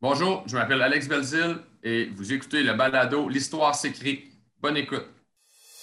[0.00, 4.26] Bonjour, je m'appelle Alex Belzil et vous écoutez le balado L'Histoire s'écrit.
[4.62, 5.06] Bonne écoute.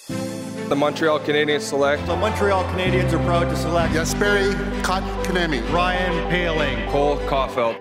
[0.08, 5.60] The Montreal Canadiens select The Montreal Canadiens are proud to select Jesperi Kotkaniemi.
[5.70, 6.90] Ryan Paling.
[6.90, 7.76] Cole Caulfield.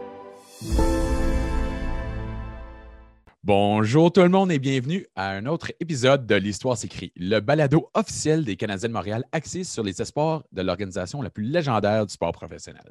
[3.44, 7.90] Bonjour tout le monde et bienvenue à un autre épisode de l'Histoire s'écrit, le balado
[7.94, 12.12] officiel des Canadiens de Montréal axé sur les espoirs de l'organisation la plus légendaire du
[12.12, 12.82] sport professionnel.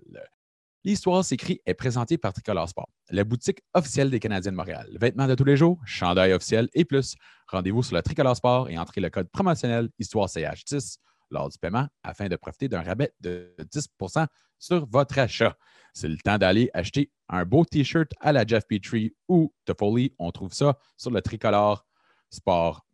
[0.86, 4.90] L'Histoire s'écrit est présentée par Tricolore Sport, la boutique officielle des Canadiens de Montréal.
[5.00, 7.16] Vêtements de tous les jours, chandail officiel et plus.
[7.48, 10.98] Rendez-vous sur le Tricolore Sport et entrez le code promotionnel Histoire CH10
[11.32, 14.28] lors du paiement afin de profiter d'un rabais de 10%
[14.60, 15.56] sur votre achat.
[15.94, 20.14] C'est le temps d'aller acheter un beau T-shirt à la Jeff Petrie ou Toffoli.
[20.20, 21.86] On trouve ça sur le tricolore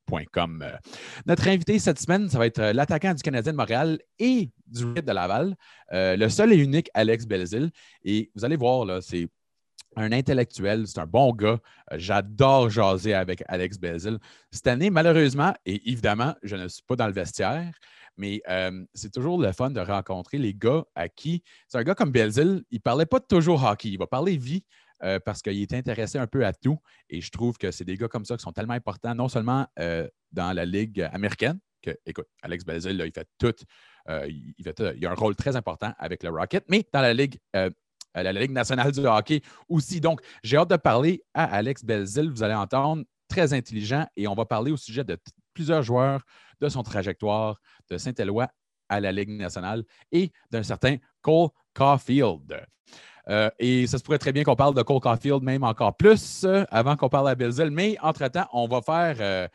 [0.09, 0.65] sport.com.
[1.25, 5.05] Notre invité cette semaine, ça va être l'attaquant du Canadien de Montréal et du Red
[5.05, 5.55] de Laval,
[5.93, 7.71] euh, le seul et unique Alex Belzil.
[8.03, 9.27] Et vous allez voir, là, c'est
[9.95, 11.59] un intellectuel, c'est un bon gars.
[11.91, 14.17] Euh, J'adore jaser avec Alex Belzil.
[14.51, 17.71] Cette année, malheureusement, et évidemment, je ne suis pas dans le vestiaire,
[18.17, 21.44] mais euh, c'est toujours le fun de rencontrer les gars à qui.
[21.67, 24.63] C'est un gars comme Belzil, il ne parlait pas toujours hockey, il va parler vie.
[25.03, 26.80] Euh, parce qu'il est intéressé un peu à tout.
[27.09, 29.67] Et je trouve que c'est des gars comme ça qui sont tellement importants, non seulement
[29.80, 33.53] euh, dans la Ligue américaine, que, écoute, Alex Belzil, là, il fait tout.
[34.09, 37.39] euh, il, fait a un rôle très important avec le Rocket, mais dans la Ligue,
[37.53, 40.02] la Ligue nationale du hockey aussi.
[40.02, 42.30] Donc, j'ai hâte de parler à Alex Belzil.
[42.30, 45.17] Vous allez entendre, très intelligent, et on va parler au sujet de
[45.53, 46.23] plusieurs joueurs,
[46.59, 48.50] de son trajectoire de Saint-Éloi
[48.89, 52.66] à la Ligue nationale et d'un certain Cole Caulfield.
[53.28, 56.44] Euh, et ça se pourrait très bien qu'on parle de Cole Caulfield même encore plus
[56.44, 57.70] euh, avant qu'on parle à Belzil.
[57.70, 59.48] Mais entre-temps, on va faire, euh,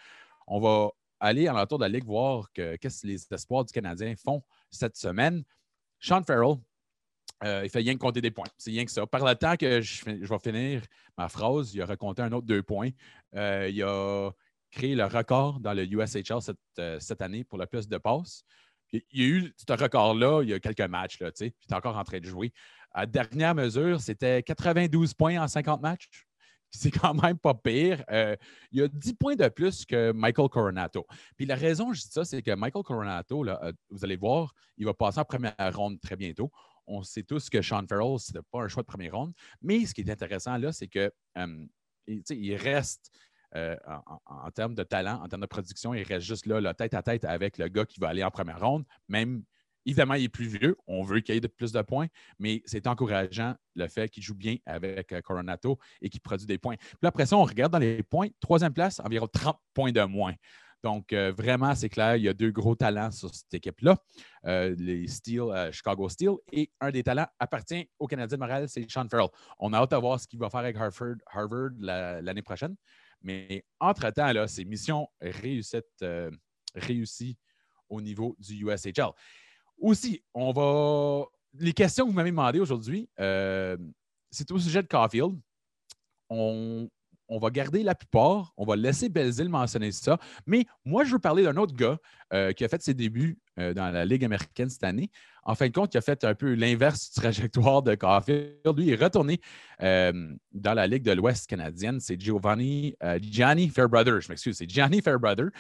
[0.47, 3.73] on va aller à l'entour de la Ligue voir que- qu'est-ce que les espoirs du
[3.73, 5.43] Canadien font cette semaine.
[5.99, 6.57] Sean Farrell,
[7.43, 8.47] il fait rien que compter des points.
[8.59, 9.07] C'est rien que ça.
[9.07, 10.83] Par le temps que je, je vais finir
[11.17, 12.91] ma phrase, il a recompté un autre deux points.
[13.35, 14.31] Il a
[14.71, 18.45] créé le record dans le USHL cette, cette année pour le plus de passes.
[18.93, 21.19] Il y a eu ce record-là il y a quelques matchs.
[21.21, 22.53] Là, il est encore en train de jouer.
[22.95, 26.09] À dernière mesure, c'était 92 points en 50 matchs.
[26.71, 28.03] C'est quand même pas pire.
[28.11, 28.35] Euh,
[28.73, 31.07] il a 10 points de plus que Michael Coronato.
[31.37, 34.53] Puis la raison je dis ça, c'est que Michael Coronato, là, euh, vous allez voir,
[34.77, 36.51] il va passer en première ronde très bientôt.
[36.89, 39.33] On sait tous que Sean Farrell, ce pas un choix de première ronde.
[39.63, 41.67] Mais ce qui est intéressant là, c'est que euh,
[42.07, 43.13] il, reste
[43.55, 43.77] euh,
[44.27, 47.03] en termes de talent, en termes de production, il reste juste là, là, tête à
[47.03, 48.85] tête avec le gars qui va aller en première ronde.
[49.09, 49.45] Même,
[49.87, 50.77] évidemment, il est plus vieux.
[50.87, 52.07] On veut qu'il ait plus de points,
[52.39, 56.59] mais c'est encourageant le fait qu'il joue bien avec euh, Coronato et qu'il produit des
[56.59, 56.77] points.
[56.77, 58.29] Puis après ça, on regarde dans les points.
[58.41, 60.35] Troisième place, environ 30 points de moins.
[60.83, 63.97] Donc, euh, vraiment, c'est clair, il y a deux gros talents sur cette équipe-là,
[64.45, 68.85] euh, les Steel, Chicago Steel, et un des talents appartient au Canadien de Montréal, c'est
[68.91, 69.29] Sean Farrell.
[69.59, 72.77] On a hâte de voir ce qu'il va faire avec Harvard, Harvard la- l'année prochaine.
[73.23, 75.09] Mais entre-temps, là, c'est mission
[76.75, 77.39] réussie
[77.89, 79.11] au niveau du USHL.
[79.79, 81.27] Aussi, on va.
[81.59, 83.77] Les questions que vous m'avez demandées aujourd'hui, euh,
[84.31, 85.39] c'est au sujet de Caulfield.
[86.29, 86.89] On,
[87.39, 88.53] va garder la plupart.
[88.57, 90.19] On va laisser Belzil mentionner ça.
[90.47, 91.99] Mais moi, je veux parler d'un autre gars
[92.33, 95.11] euh, qui a fait ses débuts euh, dans la Ligue américaine cette année.
[95.45, 98.77] En fin de compte, il a fait un peu l'inverse du trajectoire de Caulfield.
[98.77, 99.41] Lui, il est retourné
[99.81, 102.01] dans la Ligue de l'Ouest canadienne.
[102.01, 104.21] C'est Giovanni, Gianni Fairbrother.
[104.21, 105.51] Je m'excuse, c'est Gianni Fairbrother.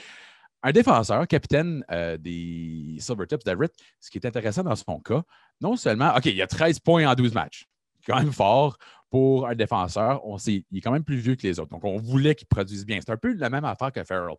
[0.66, 3.72] Un défenseur, capitaine euh, des Silvertips d'Everett.
[4.00, 5.22] Ce qui est intéressant dans son cas,
[5.60, 7.66] non seulement, OK, il a 13 points en 12 matchs.
[8.06, 8.76] Quand même fort
[9.10, 10.26] pour un défenseur.
[10.26, 11.70] On sait, il est quand même plus vieux que les autres.
[11.70, 12.98] Donc, on voulait qu'il produise bien.
[13.00, 14.36] C'est un peu la même affaire que Farrell.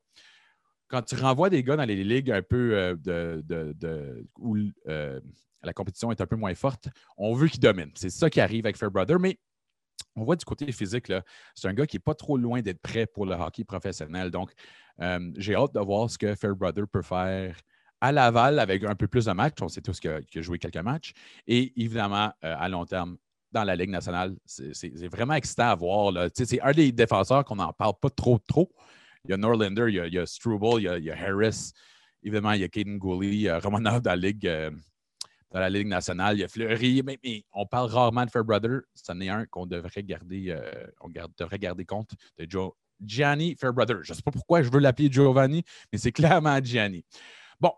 [0.88, 4.58] Quand tu renvoies des gars dans les ligues un peu euh, de, de- de- où
[4.88, 5.20] euh,
[5.64, 7.92] la compétition est un peu moins forte, on veut qu'il domine.
[7.96, 9.40] C'est ça qui arrive avec Fairbrother, mais
[10.16, 11.12] on voit du côté physique,
[11.54, 14.32] c'est un gars qui n'est pas trop loin d'être prêt pour le hockey professionnel.
[14.32, 14.52] Donc,
[15.02, 17.56] euh, j'ai hâte de voir ce que Fairbrother peut faire
[18.02, 19.62] à Laval avec un peu plus de matchs.
[19.62, 21.14] On sait tous qu'il a, joué quelques matchs.
[21.48, 23.18] Et évidemment, euh, à long terme,
[23.52, 26.14] dans la Ligue nationale, c'est vraiment excitant à voir.
[26.34, 28.70] C'est un des défenseurs qu'on n'en parle pas trop, trop.
[29.24, 31.06] Il y a Norlander, il y a, il y a Struble, il y a, il
[31.06, 31.72] y a Harris.
[32.22, 34.72] Évidemment, il y a Caden Gooley, a Romanov dans la Ligue, euh,
[35.56, 36.36] dans la Ligue nationale.
[36.36, 37.02] Il y a Fleury.
[37.02, 38.82] Mais, on parle rarement de Fairbrother.
[38.94, 44.04] C'en est un qu'on devrait garder, euh, on devrait garder compte de Joe, Gianni Fairbrother.
[44.04, 45.64] Je ne sais pas pourquoi je veux l'appeler Giovanni,
[45.94, 47.06] mais c'est clairement Gianni.
[47.62, 47.72] Bon,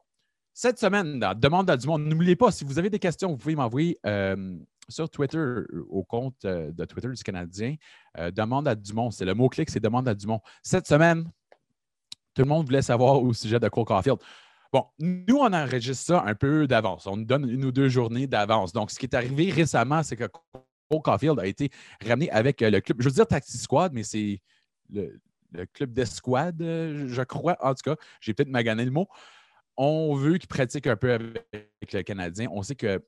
[0.56, 3.56] cette semaine, Demande à du monde, n'oubliez pas, si vous avez des questions, vous pouvez
[3.56, 4.58] m'envoyer euh,
[4.90, 7.76] sur Twitter, euh, au compte de Twitter du Canadien.
[8.34, 9.12] demande à Dumont.
[9.12, 10.42] C'est le mot-clic, c'est demande à Dumont.
[10.64, 11.30] Cette semaine,
[12.34, 14.18] tout le monde voulait savoir au sujet de Cole Caulfield.
[14.72, 17.08] Bon, nous, on enregistre ça un peu d'avance.
[17.08, 18.74] On nous donne une ou deux journées d'avance.
[18.74, 21.70] Donc, ce qui est arrivé récemment, c'est que Cole Caulfield a été
[22.06, 24.42] ramené avec euh, le club, je veux dire Taxi Squad, mais c'est
[24.90, 25.20] le,
[25.52, 27.58] le club d'escouade, euh, je crois.
[27.62, 29.08] En tout cas, j'ai peut-être magané le mot.
[29.78, 32.48] On veut qu'il pratique un peu avec le Canadien.
[32.52, 33.04] On sait que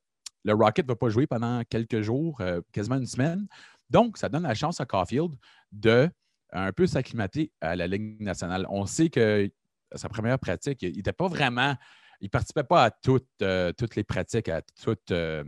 [0.45, 3.47] le Rocket ne va pas jouer pendant quelques jours, euh, quasiment une semaine.
[3.89, 5.35] Donc, ça donne la chance à Caulfield
[5.71, 6.09] de
[6.51, 8.65] un peu s'acclimater à la Ligue nationale.
[8.69, 9.49] On sait que
[9.95, 11.75] sa première pratique, il n'était pas vraiment.
[12.21, 15.43] Il ne participait pas à toutes, euh, toutes les pratiques, à toutes, euh,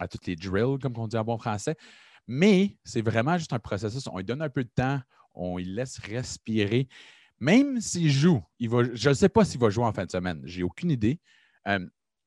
[0.00, 1.76] à toutes les drills, comme on dit en bon français.
[2.26, 4.08] Mais c'est vraiment juste un processus.
[4.08, 5.00] On lui donne un peu de temps,
[5.34, 6.88] on lui laisse respirer.
[7.38, 10.10] Même s'il joue, il va, je ne sais pas s'il va jouer en fin de
[10.10, 10.40] semaine.
[10.44, 11.20] J'ai aucune idée.
[11.68, 11.78] Euh,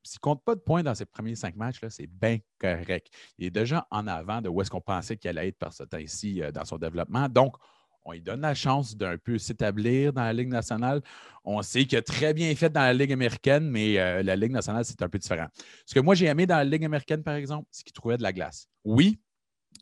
[0.01, 3.07] s'il ne compte pas de points dans ses premiers cinq matchs, c'est bien correct.
[3.37, 5.83] Il est déjà en avant de où est-ce qu'on pensait qu'il allait être par ce
[5.83, 7.27] temps-ci dans son développement.
[7.27, 7.57] Donc,
[8.05, 11.01] on lui donne la chance d'un peu s'établir dans la Ligue nationale.
[11.43, 14.51] On sait qu'il a très bien fait dans la Ligue américaine, mais euh, la Ligue
[14.51, 15.47] nationale, c'est un peu différent.
[15.85, 18.23] Ce que moi, j'ai aimé dans la Ligue américaine, par exemple, c'est qu'il trouvait de
[18.23, 18.67] la glace.
[18.83, 19.19] Oui,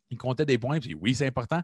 [0.09, 1.61] il comptait des points, puis oui, c'est important,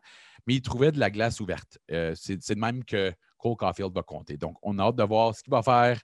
[0.48, 1.78] mais il trouvait de la glace ouverte.
[1.92, 4.38] Euh, c'est de même que Cole Caulfield va compter.
[4.38, 6.00] Donc, on a hâte de voir ce qu'il va faire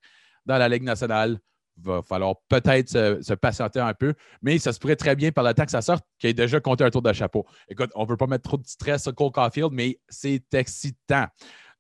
[0.46, 1.40] dans la Ligue nationale
[1.82, 5.54] va falloir peut-être se, patienter un peu, mais ça se pourrait très bien par le
[5.54, 7.46] temps que ça sorte qu'il ait déjà compté un tour de chapeau.
[7.68, 11.26] Écoute, on ne veut pas mettre trop de stress sur Cole Caulfield, mais c'est excitant.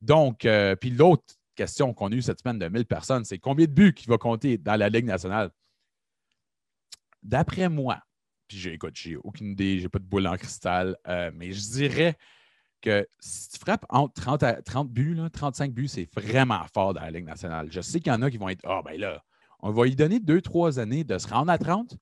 [0.01, 1.23] Donc, euh, puis l'autre
[1.55, 4.17] question qu'on a eue cette semaine de 1000 personnes, c'est combien de buts qu'il va
[4.17, 5.51] compter dans la Ligue nationale?
[7.21, 7.99] D'après moi,
[8.47, 11.69] puis j'ai, écoute, j'ai aucune idée, j'ai pas de boule en cristal, euh, mais je
[11.69, 12.17] dirais
[12.81, 17.01] que si tu frappes entre 30, à, 30 buts, 35 buts, c'est vraiment fort dans
[17.01, 17.67] la Ligue nationale.
[17.71, 19.23] Je sais qu'il y en a qui vont être Ah, oh, ben là,
[19.61, 21.95] on va lui donner deux, trois années de se rendre à 30.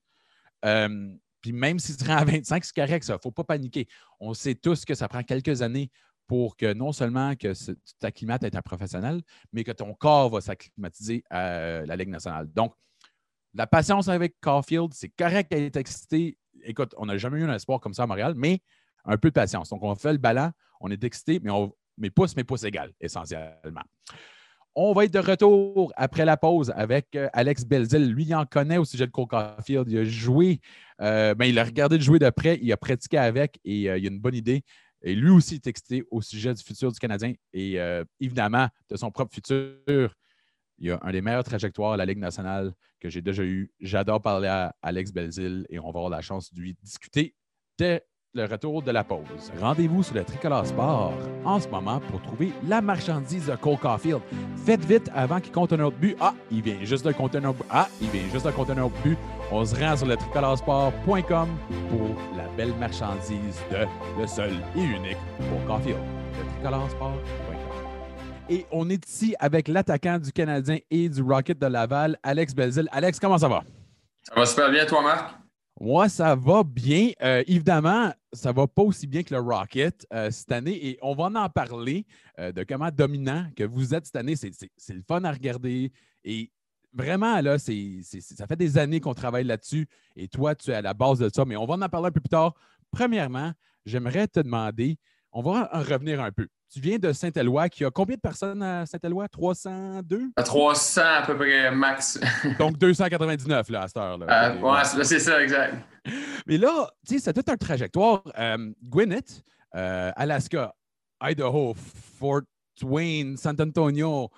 [0.66, 3.14] Euh, puis même s'il se rend à 25, c'est correct, ça.
[3.14, 3.88] Il ne faut pas paniquer.
[4.20, 5.92] On sait tous que ça prend quelques années
[6.28, 9.22] pour que non seulement que tu t'acclimates à être un professionnel,
[9.54, 12.52] mais que ton corps va s'acclimatiser à la Ligue nationale.
[12.54, 12.74] Donc,
[13.54, 16.38] la patience avec Caulfield, c'est correct d'être excité.
[16.64, 18.62] Écoute, on n'a jamais eu un espoir comme ça à Montréal, mais
[19.06, 19.70] un peu de patience.
[19.70, 20.52] Donc, on fait le ballon,
[20.82, 23.84] on est excité, mais on, mais pouce, mais pouce égal, essentiellement.
[24.80, 28.12] On va être de retour après la pause avec euh, Alex Belzil.
[28.12, 29.90] Lui, il en connaît au sujet de Cole Caulfield.
[29.90, 30.62] Il a joué,
[31.02, 33.98] euh, ben, il a regardé le jouer de près, il a pratiqué avec et euh,
[33.98, 34.62] il a une bonne idée.
[35.02, 37.80] Et lui aussi est excité au sujet du futur du Canadien et
[38.20, 40.14] évidemment de son propre futur.
[40.78, 43.72] Il a un des meilleures trajectoires à la Ligue nationale que j'ai déjà eu.
[43.80, 47.36] J'adore parler à Alex Belzil et on va avoir la chance de lui discuter
[48.38, 49.52] le retour de la pause.
[49.60, 51.14] Rendez-vous sur le Tricolore Sport
[51.44, 54.22] en ce moment pour trouver la marchandise de Cole Caulfield.
[54.64, 56.16] Faites vite avant qu'il compte un autre but.
[56.20, 57.68] Ah, il vient juste de compter un autre but.
[57.72, 59.18] Ah, il vient juste de compter un autre but.
[59.52, 61.48] On se rend sur le tricoloresport.com
[61.90, 63.88] pour la belle marchandise de
[64.22, 65.18] le seul et unique
[65.50, 65.98] pour Caulfield.
[66.38, 67.48] Le tricoloresport.com.
[68.50, 72.88] Et on est ici avec l'attaquant du Canadien et du Rocket de Laval, Alex Belzil.
[72.92, 73.64] Alex, comment ça va?
[74.22, 75.38] Ça va super bien, toi, Marc?
[75.80, 77.12] Moi, ça va bien.
[77.22, 81.16] Euh, évidemment, ça va pas aussi bien que le Rocket euh, cette année et on
[81.16, 82.06] va en parler
[82.40, 84.36] euh, de comment dominant que vous êtes cette année.
[84.36, 85.92] C'est le fun à regarder
[86.24, 86.52] et
[86.94, 90.94] vraiment, là, ça fait des années qu'on travaille là-dessus et toi, tu es à la
[90.94, 92.54] base de ça, mais on va en parler un peu plus tard.
[92.92, 93.52] Premièrement,
[93.86, 94.98] j'aimerais te demander,
[95.32, 96.48] on va en revenir un peu.
[96.70, 99.30] Tu viens de Saint-Éloi, qui a combien de personnes à Saint-Éloi?
[99.30, 100.32] 302?
[100.44, 102.20] 300 à peu près max.
[102.60, 104.52] Donc 299 là, à cette heure-là.
[104.52, 105.76] Euh, oui, c'est ça, exact.
[106.46, 108.22] Mais là, tu sais, c'est toute une trajectoire.
[108.38, 109.44] Euh, Gwinnett,
[109.76, 110.74] euh, Alaska,
[111.22, 111.74] Idaho,
[112.20, 112.42] Fort
[112.84, 114.30] Wayne, San Antonio,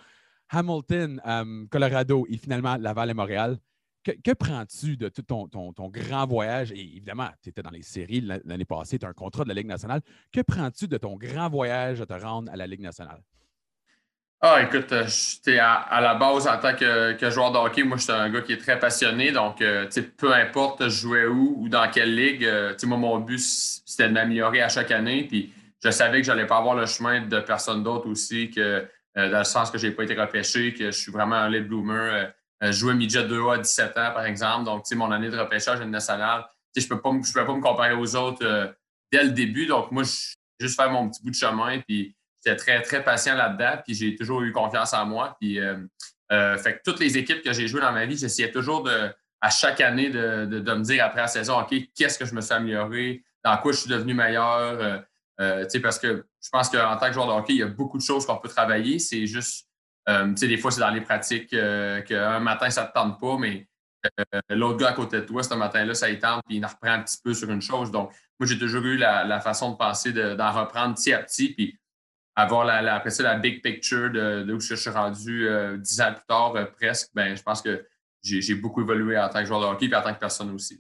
[0.50, 1.22] Hamilton,
[1.70, 3.58] Colorado et finalement Laval et Montréal.
[4.03, 6.72] Que, prends-tu de tout ton, grand voyage?
[6.72, 9.56] Et évidemment, tu étais dans les séries l'année passée, tu as un contrat de la
[9.56, 10.01] Ligue nationale.
[10.32, 13.22] Que prends-tu de ton grand voyage à te rendre à la Ligue nationale?
[14.41, 17.84] Ah, écoute, euh, j'étais à, la base en tant que, joueur de hockey.
[17.84, 19.34] Moi, j'étais un gars qui est très passionné.
[19.34, 19.86] Donc, euh,
[20.18, 24.13] peu importe je jouais où ou dans quelle ligue, euh, moi, mon but, c'était de
[24.13, 25.25] m'améliorer à chaque année.
[25.27, 25.51] Puis,
[25.84, 29.39] je savais que je n'allais pas avoir le chemin de personne d'autre aussi, que dans
[29.39, 32.32] le sens que je n'ai pas été repêché, que je suis vraiment un late bloomer
[32.62, 34.66] jouer midget 2A à 17 ans, par exemple.
[34.66, 37.46] Donc, tu sais, mon année de repêchage national, tu sais, je ne peux, pas, peux
[37.46, 38.68] pas me comparer aux autres euh,
[39.12, 39.66] dès le début.
[39.66, 41.80] Donc, moi, je juste faire mon petit bout de chemin.
[41.88, 43.82] Puis, j'étais très, très patient là-dedans.
[43.86, 45.38] Puis, j'ai toujours eu confiance en moi.
[45.39, 48.84] Puis, euh, fait que toutes les équipes que j'ai jouées dans ma vie, j'essayais toujours
[48.84, 49.10] de,
[49.42, 52.42] à chaque année de, de, me dire après la saison, OK, qu'est-ce que je me
[52.42, 53.24] suis amélioré?
[53.44, 55.06] Dans quoi je suis devenu meilleur?
[55.39, 57.68] tu sais, parce que je pense qu'en tant que joueur de hockey, il y a
[57.68, 59.00] beaucoup de choses qu'on peut travailler.
[59.00, 59.69] C'est juste
[60.08, 63.38] euh, des fois, c'est dans les pratiques euh, qu'un matin, ça ne te tente pas,
[63.38, 63.68] mais
[64.34, 66.70] euh, l'autre gars à côté de toi, ce matin-là, ça y tente, puis il en
[66.70, 67.91] reprend un petit peu sur une chose.
[67.91, 71.77] Donc, moi, j'ai toujours eu la, façon de penser d'en reprendre petit à petit, puis
[72.36, 75.48] avoir la, après ça la big picture de, où je suis rendu
[75.79, 77.10] dix ans plus tard, presque.
[77.13, 77.86] Ben, je pense que
[78.22, 80.79] j'ai beaucoup évolué en tant que joueur de hockey et en tant que personne aussi.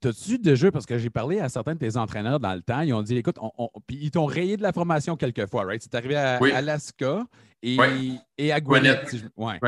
[0.00, 2.92] t'as-tu déjà, parce que j'ai parlé à certains de tes entraîneurs dans le temps, ils
[2.92, 5.80] ont dit, écoute, on- on- puis ils t'ont rayé de la formation quelques fois, right?
[5.80, 6.50] C'est arrivé à Oui.
[6.50, 7.24] Alaska
[7.62, 9.04] et, à Gwinnett.
[9.04, 9.08] Gwinnett.
[9.08, 9.58] si je- ouais.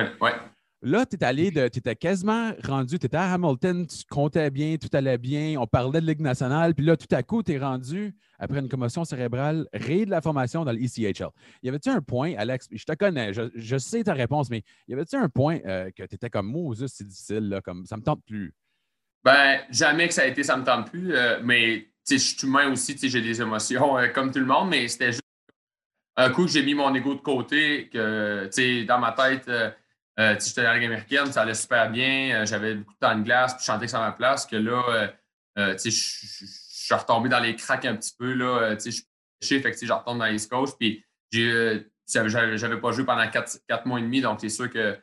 [0.86, 4.94] Là, tu allé de, étais quasiment rendu, tu étais à Hamilton, tu comptais bien, tout
[4.94, 8.14] allait bien, on parlait de Ligue nationale, puis là, tout à coup, tu es rendu,
[8.38, 11.30] après une commotion cérébrale, rayé de la formation dans le ECHL.
[11.62, 14.92] Y avait-tu un point, Alex, je te connais, je, je sais ta réponse, mais y
[14.92, 18.02] avait-tu un point euh, que tu étais comme, Moses, c'est difficile, là, comme ça me
[18.02, 18.52] tente plus?
[19.24, 21.14] Ben, jamais que ça a été, ça me tente plus.
[21.14, 24.86] euh, mais je suis humain aussi, j'ai des émotions euh, comme tout le monde, mais
[24.88, 25.22] c'était juste
[26.16, 28.48] un coup que j'ai mis mon ego de côté, que
[28.84, 29.70] dans ma tête, euh,
[30.20, 33.16] euh, j'étais dans la Ligue américaine, ça allait super bien, euh, j'avais beaucoup de temps
[33.18, 35.12] de glace, puis je chantais que ça ma place, que là,
[35.58, 38.90] euh, je- suis retombé dans les cracks un petit peu, là, je
[39.42, 41.02] suis fait que je retourne dans l'East Coast, puis
[41.32, 44.98] j'avais pas joué pendant quatre, quatre mois et demi, donc c'est sûr que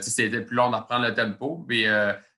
[0.00, 1.66] c'était plus long de reprendre le tempo,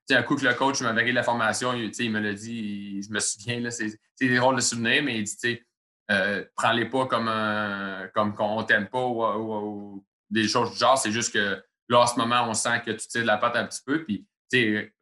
[0.09, 3.03] sais, un coup que le coach m'avait réglé la formation, il, il me l'a dit,
[3.03, 5.61] je me souviens, c'est des rôles de souvenirs, mais il dit,
[6.11, 11.13] euh, prends-les pas comme, un, comme qu'on t'aime pas ou, des choses du genre, c'est
[11.13, 13.65] juste que là, en ce moment, on sent que tu tires de la patte un
[13.65, 14.93] petit peu, puis tu sais,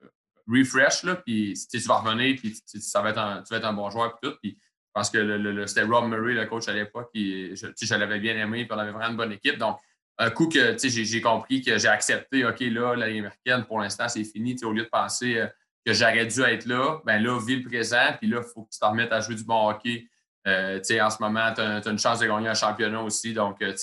[0.49, 4.31] refresh, là, puis tu vas revenir, puis ça tu vas être un bon joueur, puis
[4.31, 4.59] tout, puis
[4.97, 8.35] pense que le, le- c'était Rob Murray, le coach à l'époque, je, je l'avais bien
[8.37, 9.79] aimé, puis on avait vraiment une bonne équipe, donc
[10.17, 14.09] un coup que j'ai compris que j'ai accepté, OK, là, la Ligue américaine, pour l'instant,
[14.09, 14.57] c'est fini.
[14.65, 15.47] Au lieu de penser euh,
[15.85, 18.71] que j'aurais dû être là, ben là, vis le présent, puis là, il faut que
[18.71, 20.09] tu t'en remettes à jouer du bon hockey.
[20.47, 23.33] Euh, en ce moment, tu as, une chance de gagner un championnat aussi.
[23.33, 23.75] Donc, euh,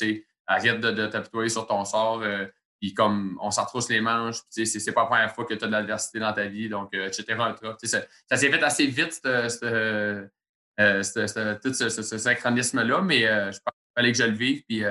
[0.47, 2.21] arrête de, de t'apitoyer sur ton sort.
[2.21, 2.45] euh,
[2.79, 5.67] puis comme on s'en trousse les manches, c'est pas la première fois que tu as
[5.67, 7.25] de l'adversité dans ta vie, donc, euh, etc.
[7.83, 9.29] Ça, ça s'est fait assez vite, tout
[11.73, 14.63] ce, synchronisme-là, mais je pense qu'il fallait que je le vive.
[14.67, 14.83] Puis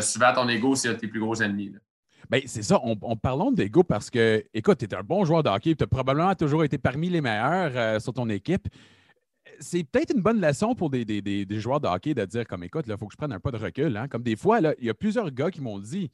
[0.00, 1.72] souvent, ton ego, c'est tes plus gros ennemis.
[2.28, 5.44] Ben, c'est ça, on, on parlons d'ego parce que, écoute, tu es un bon joueur
[5.44, 8.66] de hockey, tu as probablement toujours été parmi les meilleurs sur ton équipe.
[9.60, 12.62] C'est peut-être une bonne leçon pour des, des- des- joueurs de hockey de dire comme
[12.64, 13.96] écoute, il faut que je prenne un pas de recul.
[13.96, 14.08] hein.
[14.08, 16.10] Comme des fois, il y a plusieurs gars qui m'ont dit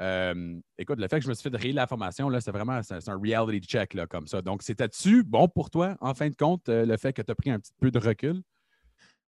[0.00, 3.16] euh, écoute, le fait que je me suis fait rayer la formation, c'est vraiment un
[3.20, 4.42] reality check là, comme ça.
[4.42, 7.34] Donc, c'était-tu bon pour toi, en fin de compte, euh, le fait que tu as
[7.34, 8.42] pris un petit peu de recul?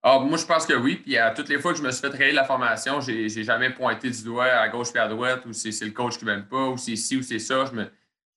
[0.02, 0.96] Ah, moi, je pense que oui.
[0.96, 3.44] Puis à toutes les fois que je me suis fait rayer la formation, j'ai j'ai
[3.44, 6.24] jamais pointé du doigt à gauche et à droite ou c'est c'est le coach qui
[6.24, 7.64] m'aime pas ou c'est ci ou c'est ça.
[7.66, 7.86] Je me,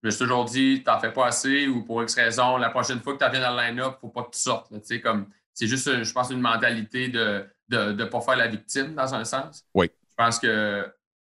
[0.05, 2.99] je me suis toujours dit, t'en fais pas assez ou pour X raison, la prochaine
[2.99, 4.71] fois que tu viens dans le line-up, faut pas que tu sortes.
[5.01, 8.93] comme C'est juste, euh, je pense, une mentalité de ne de, pas faire la victime
[8.93, 9.65] dans un sens.
[9.73, 9.89] Oui.
[10.07, 10.87] Je pense que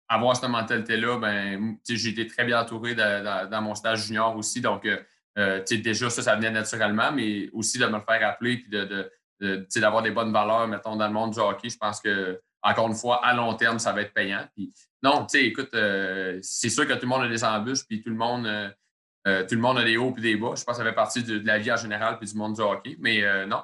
[0.10, 4.36] avoir cette mentalité-là, ben, j'ai été très bien entouré de- de- dans mon stage junior
[4.36, 4.60] aussi.
[4.60, 4.98] Donc, euh,
[5.38, 8.84] euh, déjà, ça, ça venait naturellement, mais aussi de me le faire rappeler puis de,
[8.84, 11.70] de- de, d'avoir des bonnes valeurs, mettons, dans le monde du hockey.
[11.70, 14.46] Je pense que, encore une fois, à long terme, ça va être payant.
[14.54, 14.74] Puis,
[15.06, 18.02] non, tu sais, écoute, euh, c'est sûr que tout le monde a des embûches, puis
[18.02, 18.70] tout le monde, euh,
[19.28, 20.54] euh, tout le monde a des hauts et des bas.
[20.56, 22.62] Je pense que ça fait partie de, la vie en général puis du monde du
[22.62, 22.96] hockey.
[23.00, 23.64] Mais non,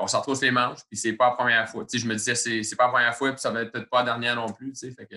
[0.00, 1.84] on s'en trouve les manches, puis c'est pas la première fois.
[1.92, 3.98] Je me disais, c'est c'est pas la première fois, puis ça va être peut-être pas
[3.98, 4.72] la dernière non plus.
[4.78, 5.16] Fait que,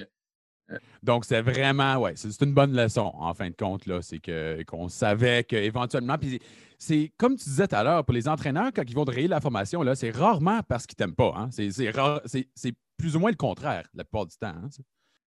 [1.03, 4.01] Donc, c'est vraiment, ouais, c'est une bonne leçon, en fin de compte, là.
[4.01, 4.19] C'est
[4.65, 6.39] qu'on savait qu'éventuellement, puis
[6.79, 9.41] c'est comme tu disais tout à l'heure, pour les entraîneurs, quand ils vont rayer la
[9.41, 11.33] formation, là, c'est rarement parce qu'ils t'aiment pas.
[11.35, 11.49] Hein.
[11.51, 14.47] C'est- plus ou moins le contraire, la plupart du temps.
[14.47, 14.69] hein.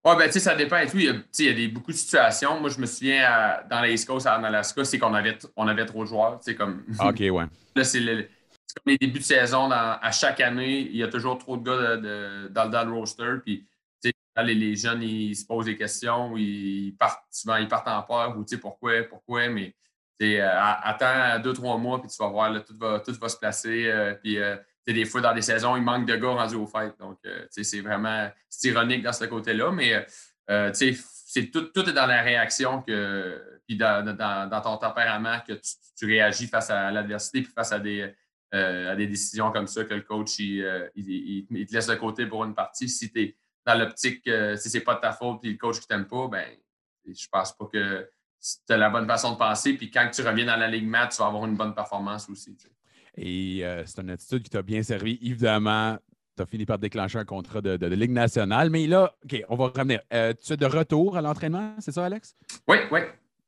[0.07, 0.97] Oui, ben, tu sais, ça dépend et tout.
[0.97, 2.59] Il y a, tu sais, il y a des, beaucoup de situations.
[2.61, 5.67] Moi, je me souviens à- dans la East Coast, en Alaska, c'est qu'on avait, on
[5.67, 6.39] avait trop de joueurs.
[6.57, 7.31] Comme, OK, ouais.
[7.75, 9.67] là, c'est le- comme les débuts de saison.
[9.67, 12.85] dans- à chaque année, il y a toujours trop de gars de- de- dans, dans
[12.85, 13.33] le roster.
[13.43, 13.67] Puis,
[14.43, 18.37] les, les jeunes, ils se posent des questions ils partent, souvent, ils partent en peur
[18.37, 19.73] ou, tu sais, pourquoi, pourquoi, mais
[20.21, 20.47] euh,
[20.83, 23.87] attends deux, trois mois, puis tu vas voir, là, tout, va, tout va se placer.
[23.87, 24.55] euh, puis, euh,
[24.93, 26.97] des fois, dans des saisons, il manque de gars rendus aux fêtes.
[26.99, 28.29] Donc, euh, c'est vraiment
[28.63, 30.05] ironique dans ce côté-là, mais
[30.49, 35.53] euh, sais, c'est tout, est dans la réaction puis dans, ton tempérament que
[35.97, 38.13] tu, réagis face à l'adversité, puis face à des,
[38.53, 42.25] euh, à des décisions comme ça que le coach il, euh, te laisse de côté
[42.25, 42.87] pour une partie.
[42.87, 45.81] Si tu es dans l'optique, euh, si c'est pas de ta faute, puis le coach
[45.81, 46.47] qui t'aime pas, ben
[47.05, 49.73] je pense pas que tu as la bonne façon de penser.
[49.73, 52.55] Puis quand tu reviens dans l'alignement, tu vas avoir une bonne performance aussi.
[53.17, 55.17] Et euh, c'est une attitude qui t'a bien servi.
[55.21, 55.97] Évidemment,
[56.35, 58.69] tu as fini par déclencher un contrat de, de- de Ligue nationale.
[58.69, 59.99] Mais là, OK, on va revenir.
[60.13, 62.35] Euh, tu es de retour à l'entraînement, c'est ça, Alex?
[62.67, 62.99] Oui, oui.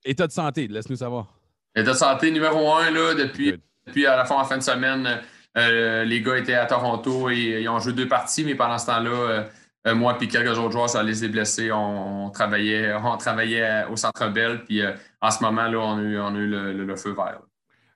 [0.03, 1.27] État de santé, laisse-nous savoir.
[1.75, 3.59] L'état de santé numéro un, là, depuis, Good.
[3.87, 5.21] depuis à la fin, en fin de semaine,
[5.57, 8.87] euh, les gars étaient à Toronto et ils ont joué deux parties, mais pendant ce
[8.87, 9.45] temps-là,
[9.87, 11.71] euh, moi et quelques autres joueurs, ça les a blessés.
[11.71, 14.81] On, on travaillait, on travaillait au Centre Bell, puis
[15.21, 17.41] en ce moment, là, on a eu, on a eu le, le- le feu vert.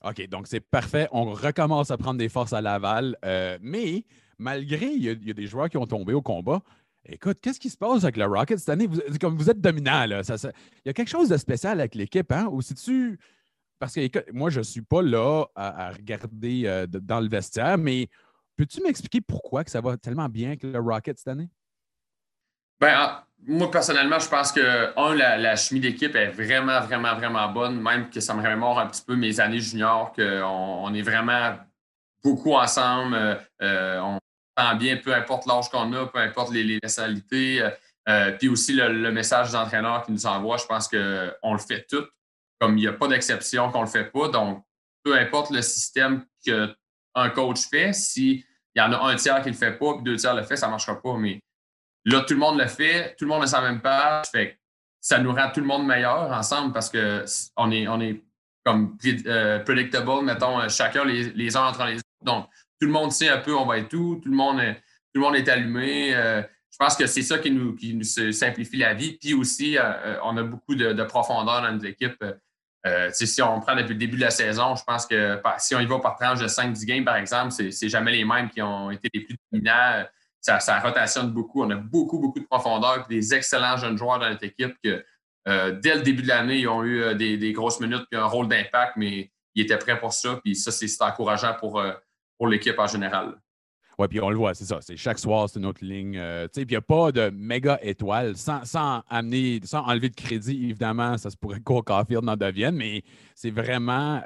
[0.03, 1.07] OK, donc c'est parfait.
[1.11, 3.17] On recommence à prendre des forces à Laval.
[3.23, 4.05] Euh, mais
[4.37, 6.61] malgré, il y, a, des joueurs qui ont tombé au combat.
[7.05, 8.87] Écoute, qu'est-ce qui se passe avec le Rocket cette année?
[8.87, 10.21] Vous, comme vous êtes dominant, là.
[10.21, 10.51] Il
[10.85, 12.47] y a quelque chose de spécial avec l'équipe, hein?
[12.51, 13.19] Ou si tu.
[13.79, 17.77] parce que écoute, moi, je ne suis pas là à, regarder euh, dans le vestiaire,
[17.77, 18.09] mais
[18.57, 21.49] peux-tu m'expliquer pourquoi que ça va tellement bien avec le Rocket cette année?
[22.79, 27.49] Ben, moi, personnellement, je pense que, un, la, la chimie d'équipe est vraiment, vraiment, vraiment
[27.49, 31.01] bonne, même que ça me remémore un petit peu mes années juniors, qu'on on est
[31.01, 31.57] vraiment
[32.23, 34.19] beaucoup ensemble, euh, euh, on
[34.57, 37.69] s'entend bien, peu importe l'âge qu'on a, peu importe les, nationalités.
[38.09, 41.59] euh, puis aussi le, le message des entraîneurs qui nous envoie, je pense qu'on le
[41.59, 42.05] fait tout.
[42.59, 44.29] Comme il n'y a pas d'exception qu'on ne le fait pas.
[44.29, 44.63] Donc,
[45.03, 48.43] peu importe le système qu'un coach fait, s'il
[48.75, 50.55] y en a un tiers qui ne le fait pas, puis deux tiers le fait,
[50.55, 51.17] ça ne marchera pas.
[51.17, 51.41] Mais
[52.05, 54.25] là, tout le monde le fait, tout le monde est sur la même page.
[54.99, 57.25] Ça nous rend tout le monde meilleur ensemble parce que
[57.57, 58.21] on est, on est
[58.65, 62.03] comme euh, predictable, mettons, euh, chacun les, les uns entre les autres.
[62.21, 62.45] Donc,
[62.79, 64.75] tout le monde sait un peu on va être tout, tout le monde est,
[65.13, 66.15] tout le monde est allumé.
[66.15, 66.41] Euh,
[66.71, 69.17] je pense que c'est ça qui nous, qui nous simplifie la vie.
[69.17, 69.77] Puis aussi,
[70.23, 72.17] on a beaucoup de, de profondeur dans notre équipe.
[72.17, 75.75] Tu sais, si on prend depuis le début de la saison, je pense que si
[75.75, 78.59] on y va par tranche de 5-10 games, par exemple, c'est jamais les mêmes qui
[78.63, 80.03] ont été les plus dominants.
[80.43, 81.63] Ça, rotationne beaucoup.
[81.63, 85.03] On a beaucoup, beaucoup de profondeur et des excellents jeunes joueurs dans notre équipe que
[85.47, 88.25] euh, dès le début de l'année, ils ont eu euh, des, grosses minutes et un
[88.25, 90.39] rôle d'impact, mais ils étaient prêts pour ça.
[90.43, 91.93] Puis ça, c'est encourageant pour, euh,
[92.37, 93.35] pour l'équipe en général.
[93.97, 94.79] Oui, puis on le voit, c'est ça.
[94.81, 96.19] C'est chaque soir, c'est une autre ligne.
[96.51, 98.35] puis il n'y a pas de méga étoile.
[98.35, 102.75] Sans, sans amener, sans enlever de crédit, évidemment, ça se pourrait Cole Caulfield en devienne,
[102.75, 103.03] mais
[103.35, 104.21] c'est vraiment.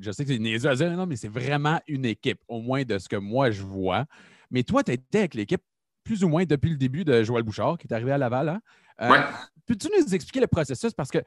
[0.00, 2.84] je sais que c'est niaiseux à dire, non, mais c'est vraiment une équipe, au moins
[2.84, 4.06] de ce que moi je vois.
[4.50, 5.62] Mais toi, tu étais avec l'équipe
[6.04, 8.48] plus ou moins depuis le début de Joël Bouchard, qui est arrivé à Laval.
[8.48, 8.60] Hein?
[9.02, 9.18] Euh, Ouais.
[9.66, 10.92] Peux-tu nous expliquer le processus?
[10.92, 11.18] Parce que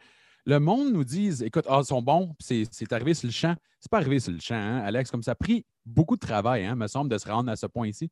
[0.46, 3.34] le monde nous dit, écoute, ah, ils sont bons, puis c'est c'est arrivé sur le
[3.34, 3.56] champ.
[3.82, 6.66] C'est pas arrivé sur le champ, hein, Alex, comme ça a pris beaucoup de travail,
[6.66, 8.10] hein, me semble, de se rendre à ce point ici.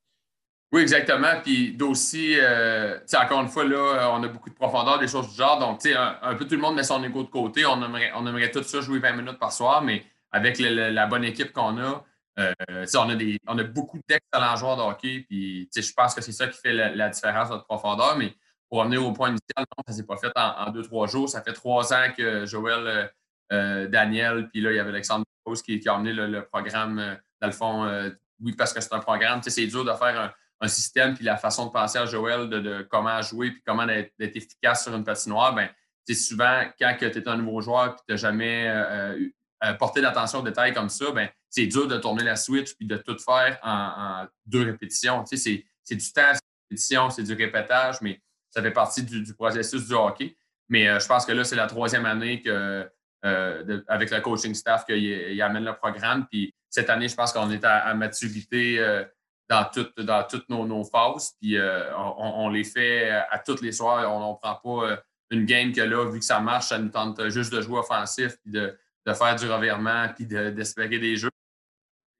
[0.74, 1.40] Oui, exactement.
[1.42, 5.36] Puis d'aussi, euh, encore une fois, là, on a beaucoup de profondeur, des choses du
[5.36, 5.58] genre.
[5.60, 7.66] Donc, tu sais, un, un peu tout le monde met son égo de côté.
[7.66, 10.90] On aimerait, on aimerait tout ça jouer 20 minutes par soir, mais avec le- le-
[10.90, 12.04] la bonne équipe qu'on a,
[12.40, 12.54] euh,
[12.96, 15.26] on, a des, on a beaucoup d'excellents joueurs de hockey.
[15.28, 18.18] Puis, je pense que c'est ça qui fait la, différence, notre profondeur.
[18.18, 18.34] Mais
[18.70, 21.30] pour revenir au point initial, non, ça ne s'est pas fait en, deux, trois jours.
[21.30, 23.08] Ça fait trois ans que Joël, euh,
[23.54, 27.18] euh, Daniel, puis là, il y avait Alexandre Rose qui, qui a emmené le, programme,
[27.42, 28.12] dans le fond,
[28.42, 29.42] oui, parce que c'est un programme.
[29.42, 33.22] C'est dur de faire un système, puis la façon de penser à Joël, de, comment
[33.22, 35.70] jouer, puis comment d'être efficace sur une patinoire, ben,
[36.08, 39.74] c'est souvent quand tu es un nouveau joueur et tu n'as jamais euh, eu- euh,
[39.74, 42.98] porté d'attention aux détails comme ça, ben, c'est dur de tourner la switch puis de
[42.98, 45.24] tout faire en, deux répétitions.
[45.24, 49.04] Tu sais, c'est- du temps, c'est des répétitions, c'est du répétage, mais ça fait partie
[49.04, 50.38] du, du processus du hockey.
[50.70, 52.88] Mais euh, je pense que là, c'est la troisième année que,
[53.26, 56.28] euh, avec le coaching staff qu'il il amène le programme.
[56.28, 59.06] Puis cette année, je pense qu'on est à, maturité
[59.50, 61.32] dans, toutes dans toutes nos, phases.
[61.42, 61.58] Puis
[61.98, 64.12] on, les fait à tous les soirs.
[64.12, 67.30] On ne prend pas une game que là, vu que ça marche, ça nous tente
[67.30, 71.30] juste de jouer offensif, puis de, de faire du revirement, puis de- d'espérer des jeux.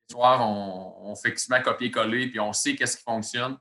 [0.10, 3.58] Les soirs, on, on fait quasiment copier-coller, puis on sait qu'est-ce qui fonctionne.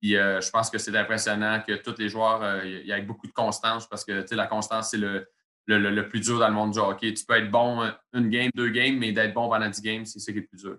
[0.00, 3.26] Puis euh, je pense que c'est impressionnant que tous les joueurs, euh, y a beaucoup
[3.26, 5.26] de constance, parce que la constance, c'est le,
[5.66, 7.12] le, le- le plus dur dans le monde du hockey.
[7.12, 10.06] Tu peux être bon euh, une game, deux games, mais d'être bon pendant 10 games,
[10.06, 10.78] c'est ce qui est le plus dur.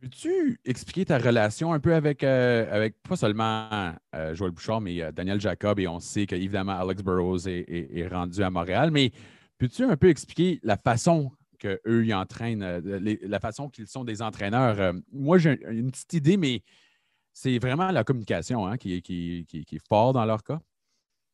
[0.00, 3.92] Peux-tu expliquer ta relation un peu avec, euh, avec pas seulement
[4.32, 8.42] Joël Bouchard, mais Daniel Jacob, et on sait qu'évidemment Alex Burrows est, est- est rendu
[8.42, 9.12] à Montréal, mais
[9.60, 14.02] peux-tu un peu expliquer la façon qu'eux ils entraînent, euh, les- la façon qu'ils sont
[14.04, 14.80] des entraîneurs?
[14.80, 16.62] Euh, moi, j'ai une petite idée, mais
[17.32, 20.58] c'est vraiment la communication hein, qui, est- qui, qui- qui est fort dans leur cas.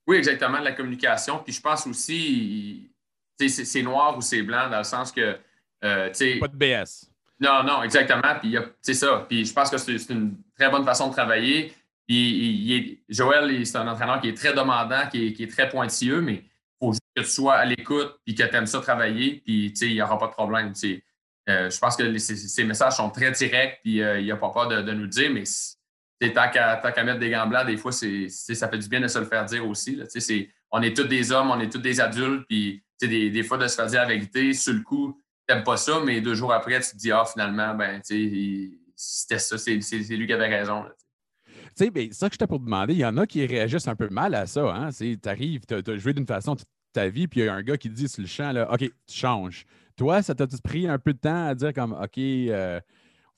[0.08, 1.40] Oui, exactement, la communication.
[1.44, 2.90] Puis je pense aussi,
[3.38, 5.38] c'est noir ou c'est blanc, dans le sens que,
[5.84, 6.10] euh,
[6.40, 7.10] Pas de BS.
[7.38, 8.34] Non, non, exactement.
[8.40, 9.24] Puis y c'est ça.
[9.28, 11.72] Puis je pense que c'est une très bonne façon de travailler.
[12.06, 15.42] Puis il- il est- Joël, c'est un entraîneur qui est très demandant, qui est, qui
[15.44, 16.42] est très pointilleux, mais
[16.80, 19.42] faut juste que tu sois à l'écoute puis que tu aimes ça travailler.
[19.44, 20.72] Puis il n'y aura pas de problème.
[21.48, 24.50] Euh, je pense que ces, messages sont très directs, puis euh, il n'y a pas
[24.50, 25.44] peur de, nous le dire, mais
[26.32, 29.26] tant qu'à qu'à mettre des gants des fois, ça fait du bien de se le
[29.26, 30.00] faire dire aussi.
[30.72, 33.68] on est tous des hommes, on est tous des adultes, puis des, des fois, de
[33.68, 36.80] se faire dire la vérité, sur le coup, t'aimes pas ça, mais deux jours après,
[36.80, 38.00] tu te dis, ah, finalement, ben,
[38.96, 40.84] c'était ça, c'est lui qui avait raison.
[41.76, 43.88] Tu sais, ben, ça que je t'ai pour demander, il y en a qui réagissent
[43.88, 44.74] un peu mal à ça.
[44.74, 44.88] Hein?
[44.98, 47.62] Tu arrives, tu as joué d'une façon toute ta vie, puis il y a un
[47.62, 49.66] gars qui te dit sur le champ, là, OK, tu changes.
[49.96, 52.80] Toi, ça t'a pris un peu de temps à dire comme, OK, il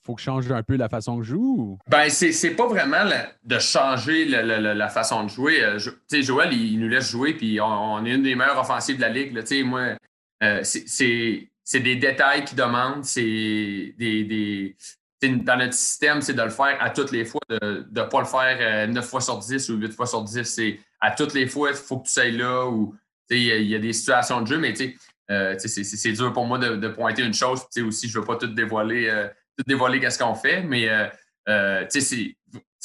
[0.01, 1.55] faut que je change un peu la façon que je joue?
[1.59, 5.61] ou- Ben, c'est pas vraiment la- de changer le- le- la façon de jouer.
[5.61, 8.95] Euh, tu sais, Joël, il, nous laisse jouer, puis on, est une des meilleures offensives
[8.95, 9.33] de la Ligue.
[9.65, 9.97] moi,
[10.43, 11.49] euh, c'est-
[11.81, 13.03] des détails qu'il demande.
[13.03, 14.23] C'est des.
[14.23, 14.75] des
[15.21, 18.25] dans notre système, c'est de le faire à toutes les fois, de ne pas le
[18.25, 20.43] faire euh, 9 fois sur 10 ou 8 fois sur 10.
[20.43, 22.95] C'est à toutes les fois, il faut que tu ailles là ou
[23.29, 24.73] il y, a- des situations de jeu, mais
[25.29, 27.61] euh, c'est dur pour moi de, pointer une chose.
[27.85, 29.27] aussi, je ne veux pas tout dévoiler, euh,
[29.67, 30.89] dévoiler qu'est-ce qu'on fait, mais
[31.47, 31.85] euh,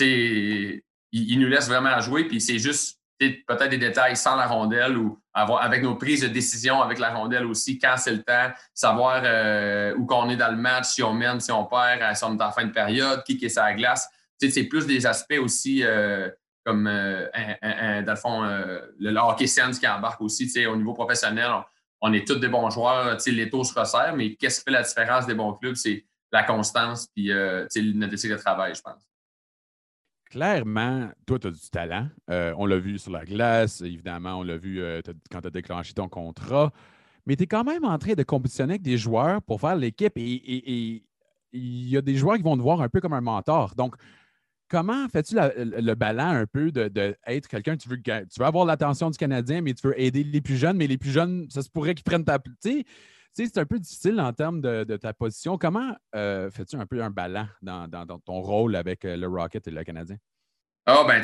[0.00, 2.24] il, nous laisse vraiment jouer.
[2.24, 6.28] Puis c'est juste peut-être des détails sans la rondelle ou avoir, avec nos prises de
[6.28, 9.22] décision avec la rondelle aussi, quand c'est le temps, savoir
[9.96, 12.42] où qu'on est dans le match, si on mène, si on perd, si on est
[12.42, 14.08] en fin de période, qui est sur la glace.
[14.38, 15.82] C'est plus des aspects aussi
[16.64, 21.50] comme dans le fond, le hockey sense qui embarque aussi au niveau professionnel
[22.06, 24.82] on est tous des bons joueurs, les taux se resserrent, mais qu'est-ce qui fait la
[24.82, 25.74] différence des bons clubs?
[25.74, 29.02] C'est la constance puis euh, notre de travail, je pense.
[30.34, 32.08] Clairement, toi, tu as du talent.
[32.28, 35.50] Euh, on l'a vu sur la glace, évidemment, on l'a vu euh, quand tu as
[35.50, 36.72] déclenché ton contrat.
[37.24, 40.12] Mais tu es quand même en train de compétitionner avec des joueurs pour faire l'équipe
[40.16, 41.04] et
[41.52, 43.76] il y a des joueurs qui vont te voir un peu comme un mentor.
[43.76, 43.94] Donc,
[44.68, 49.10] comment fais-tu le ballon un peu de, être quelqu'un, tu veux, tu veux avoir l'attention
[49.10, 51.70] du Canadien, mais tu veux aider les plus jeunes, mais les plus jeunes, ça se
[51.70, 52.40] pourrait qu'ils prennent ta.
[52.40, 52.84] Tu
[53.34, 55.58] c'est un peu difficile en termes de, ta position.
[55.58, 59.70] Comment euh, fais-tu un peu un ballon dans, ton rôle avec euh, le Rocket et
[59.70, 60.16] le Canadien?
[60.86, 61.22] Ah, ben,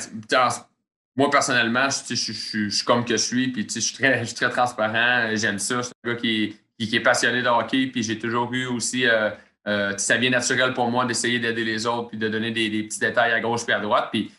[1.16, 5.58] moi, personnellement, je, suis comme que je suis, puis je suis très, très transparent, j'aime
[5.58, 5.78] ça.
[5.78, 9.06] Je suis un gars qui, est passionné de hockey, puis j'ai toujours eu aussi.
[9.06, 12.98] Euh, ça vient naturel pour moi d'essayer d'aider les autres puis de donner des, petits
[12.98, 14.08] détails à gauche puis à droite.
[14.10, 14.32] Puis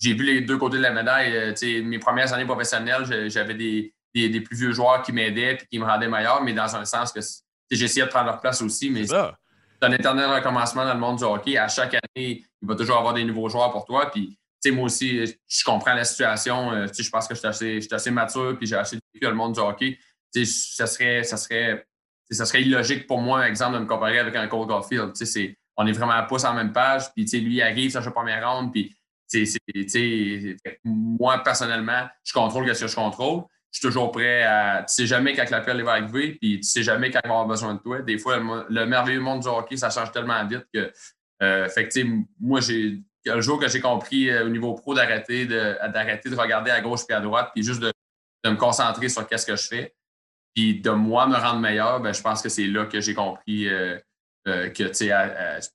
[0.00, 1.54] j'ai vu les deux côtés de la médaille.
[1.84, 3.54] Mes premières années professionnelles, j'avais
[4.14, 7.12] des, plus vieux joueurs qui m'aidaient et qui me rendaient meilleur, mais dans un sens
[7.12, 7.20] que
[7.70, 8.90] j'essayais de prendre leur place aussi.
[8.90, 9.16] Mais c'est
[9.82, 11.56] un éternel recommencement dans le monde du hockey.
[11.56, 14.10] À chaque année, il va toujours avoir des nouveaux joueurs pour toi.
[14.10, 14.38] Puis
[14.70, 16.72] moi aussi, je comprends la situation.
[16.72, 19.36] Euh, je pense que je suis assez, assez, mature puis j'ai assez vécu dans le
[19.36, 19.98] monde du hockey.
[20.44, 21.84] ça serait, ça serait
[22.32, 25.12] ça serait illogique pour moi, par exemple, de me comparer avec un Cole Caulfield.
[25.76, 27.12] on est vraiment pas sur la même page.
[27.14, 28.72] Puis, lui, il arrive sur la première ronde.
[28.72, 28.94] Puis,
[30.84, 33.42] moi, personnellement, je contrôle ce que je contrôle.
[33.72, 34.84] Je suis toujours prêt à.
[34.86, 37.46] Tu sais jamais quand l'appel va arriver, puis tu sais jamais quand il va avoir
[37.46, 38.02] besoin de toi.
[38.02, 40.92] Des fois, le, merveilleux monde du hockey, ça change tellement vite que.
[41.42, 42.00] Euh, fait que,
[42.38, 43.00] moi, j'ai.
[43.24, 46.80] Le jour que j'ai compris euh, au niveau pro d'arrêter de, d'arrêter de regarder à
[46.80, 47.92] gauche et à droite, puis juste de,
[48.44, 49.94] de me concentrer sur qu'est-ce que je fais,
[50.54, 53.68] puis de moi me rendre meilleur, ben, je pense que c'est là que j'ai compris
[53.68, 53.98] euh,
[54.48, 54.90] euh, que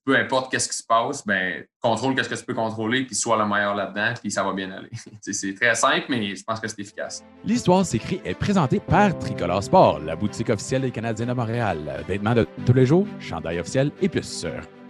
[0.04, 3.38] peu importe qu'est-ce qui se passe, ben, contrôle qu'est-ce que tu peux contrôler, puis sois
[3.38, 4.90] le meilleur là-dedans, puis ça va bien aller.
[5.22, 7.24] c'est très simple, mais je pense que c'est efficace.
[7.46, 12.04] L'histoire s'écrit est présentée par Tricolore Sport, la boutique officielle des Canadiens de Montréal.
[12.08, 14.46] Vêtements de tous les jours, chandail officiel et plus.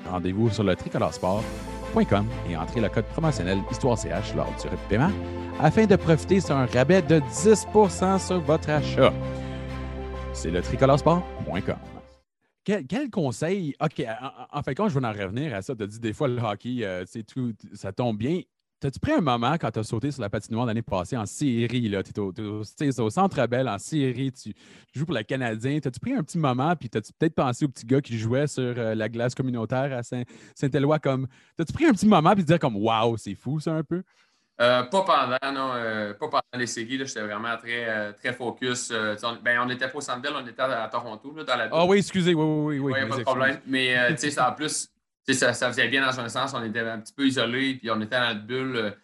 [0.09, 5.11] Rendez-vous sur le tricoloresport.com et entrez le code promotionnel Histoire CH lors du paiement
[5.59, 9.11] afin de profiter sur un rabais de 10% sur votre achat
[10.37, 11.96] c'est le tricoloresport.com.
[12.67, 13.73] Quel, conseil?
[13.79, 14.03] OK,
[14.51, 16.37] en, fait, quand je veux en revenir à ça, tu as dit des fois le
[16.41, 18.41] hockey, euh, tout, ça tombe bien.
[18.81, 21.89] T'as-tu pris un moment quand tu as sauté sur la patinoire l'année passée en série?
[21.89, 22.33] Tu es au,
[23.01, 24.53] au, Centre Bell en série, tu
[24.93, 25.79] joues pour le Canadien.
[25.79, 28.61] T'as-tu pris un petit moment puis t'as-tu peut-être pensé au petit gars qui jouait sur
[28.61, 30.99] euh, la glace communautaire à Saint-Éloi?
[30.99, 34.03] comme T'as-tu pris un petit moment puis dire comme Waouh, c'est fou ça un peu?
[34.59, 35.73] Euh, pas pendant, non.
[35.75, 36.97] Euh, pas pendant les séries.
[37.05, 38.91] J'étais vraiment très, euh, très focus.
[38.91, 41.85] on, ben, on était pas au Centre on était à, Toronto, là, dans la Ah
[41.85, 42.99] oui, excusez, oui, oui, oui.
[42.99, 43.59] A pas de problème.
[43.67, 44.89] Mais tu sais, en plus,
[45.29, 46.53] ça, ça faisait bien dans un sens.
[46.55, 48.95] On était un petit peu isolés, puis on était dans la bulle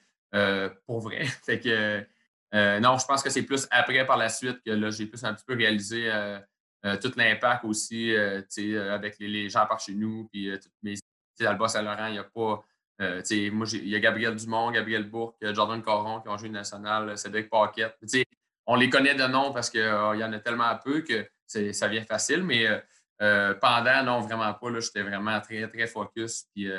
[0.87, 1.25] pour vrai.
[1.45, 1.99] fait que,
[2.79, 5.35] non, je pense que c'est plus après, par la suite, que là, j'ai plus un
[5.35, 6.11] petit peu réalisé
[6.99, 10.95] tout l'impact aussi, avec les, gens par chez nous, puis mais
[11.39, 12.63] dans le Bas-Saint-Laurent, il n'y a pas
[13.01, 16.49] euh, moi, il y a Gabriel Dumont, Gabriel Bourque, euh, Jordan Coron qui ont joué
[16.49, 17.97] national, euh, Cédric Paquette.
[18.65, 22.05] On les connaît de nom parce qu'il y en a tellement peu que ça vient
[22.05, 22.65] facile, mais
[23.19, 24.79] pendant, non, vraiment pas.
[24.79, 26.45] J'étais vraiment très, très focus.
[26.55, 26.69] Puis,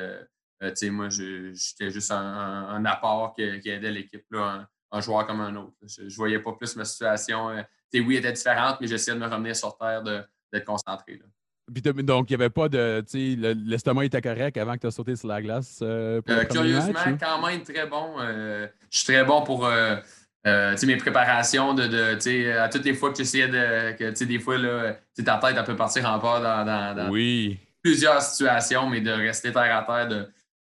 [0.90, 5.77] moi, j'étais juste un, apport qui, aidait l'équipe, un, un, joueur comme un autre.
[5.83, 7.48] Je, ne voyais pas plus ma situation.
[7.48, 11.20] oui, elle était différente, mais j'essayais de me revenir sur terre, d'être concentré.
[11.68, 13.03] Donc, il n'y avait pas de.
[13.09, 15.81] Tu sais, l'estomac était correct avant que tu aies sauté sur la glace.
[15.83, 18.16] Euh, euh, curieusement, quand même très bon.
[18.20, 21.72] Euh, je suis très bon pour mes préparations.
[21.72, 23.92] De, de à toutes les fois que tu essayais de.
[23.96, 27.11] Que, des fois, là, ta tête elle peut partir en peur dans,
[27.83, 30.09] plusieurs situations, mais de rester terre à terre,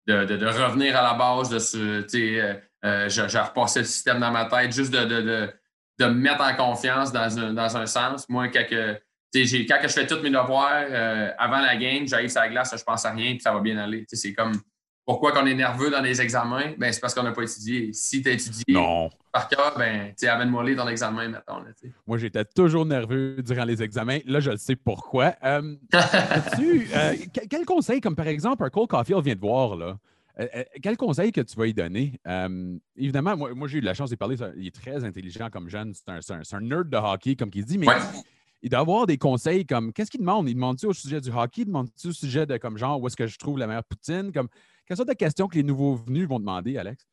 [0.08, 2.06] de, de, revenir à la base, de ce.
[3.10, 7.38] J'ai repassé le système dans ma tête, juste de, de, me mettre en confiance dans
[7.38, 8.30] un, dans un sens.
[8.30, 9.02] Moi, quelques
[9.44, 12.84] quand je fais tous mes devoirs euh, avant la game, j'arrive sur la glace, je
[12.84, 14.06] pense à rien, puis ça va bien aller.
[14.08, 14.54] C'est comme
[15.06, 16.74] pourquoi qu'on est nerveux dans les examens?
[16.78, 17.94] Ben, c'est parce qu'on n'a pas étudié.
[17.94, 18.76] Si tu as étudié
[19.32, 21.64] par cœur, ben, amène-moi ton examen, maintenant.
[22.08, 24.20] Moi, j'étais toujours nerveux durant les examens.
[24.26, 25.36] Là, je le sais pourquoi.
[25.44, 27.16] Euh, euh,
[27.50, 29.98] quel conseil, comme par exemple, un Cole Caulfield vient de voir, là?
[30.40, 32.20] Euh, quel conseil que tu vas y donner?
[32.28, 34.36] Euh, évidemment, moi, moi j'ai eu de la chance de parler.
[34.58, 35.94] Il est très intelligent comme jeune.
[35.94, 37.96] C'est un, nerd de hockey, comme il dit, mais Ouais.
[38.66, 40.50] Il doit avoir des conseils comme qu'est-ce qu'il demande?
[40.50, 41.62] Il demande-tu au sujet du hockey?
[41.62, 44.32] Il demande-tu au sujet de comme genre où est-ce que je trouve la meilleure poutine?
[44.32, 44.48] Comme,
[44.88, 47.06] quelles sortes de questions que les nouveaux venus vont demander, Alex?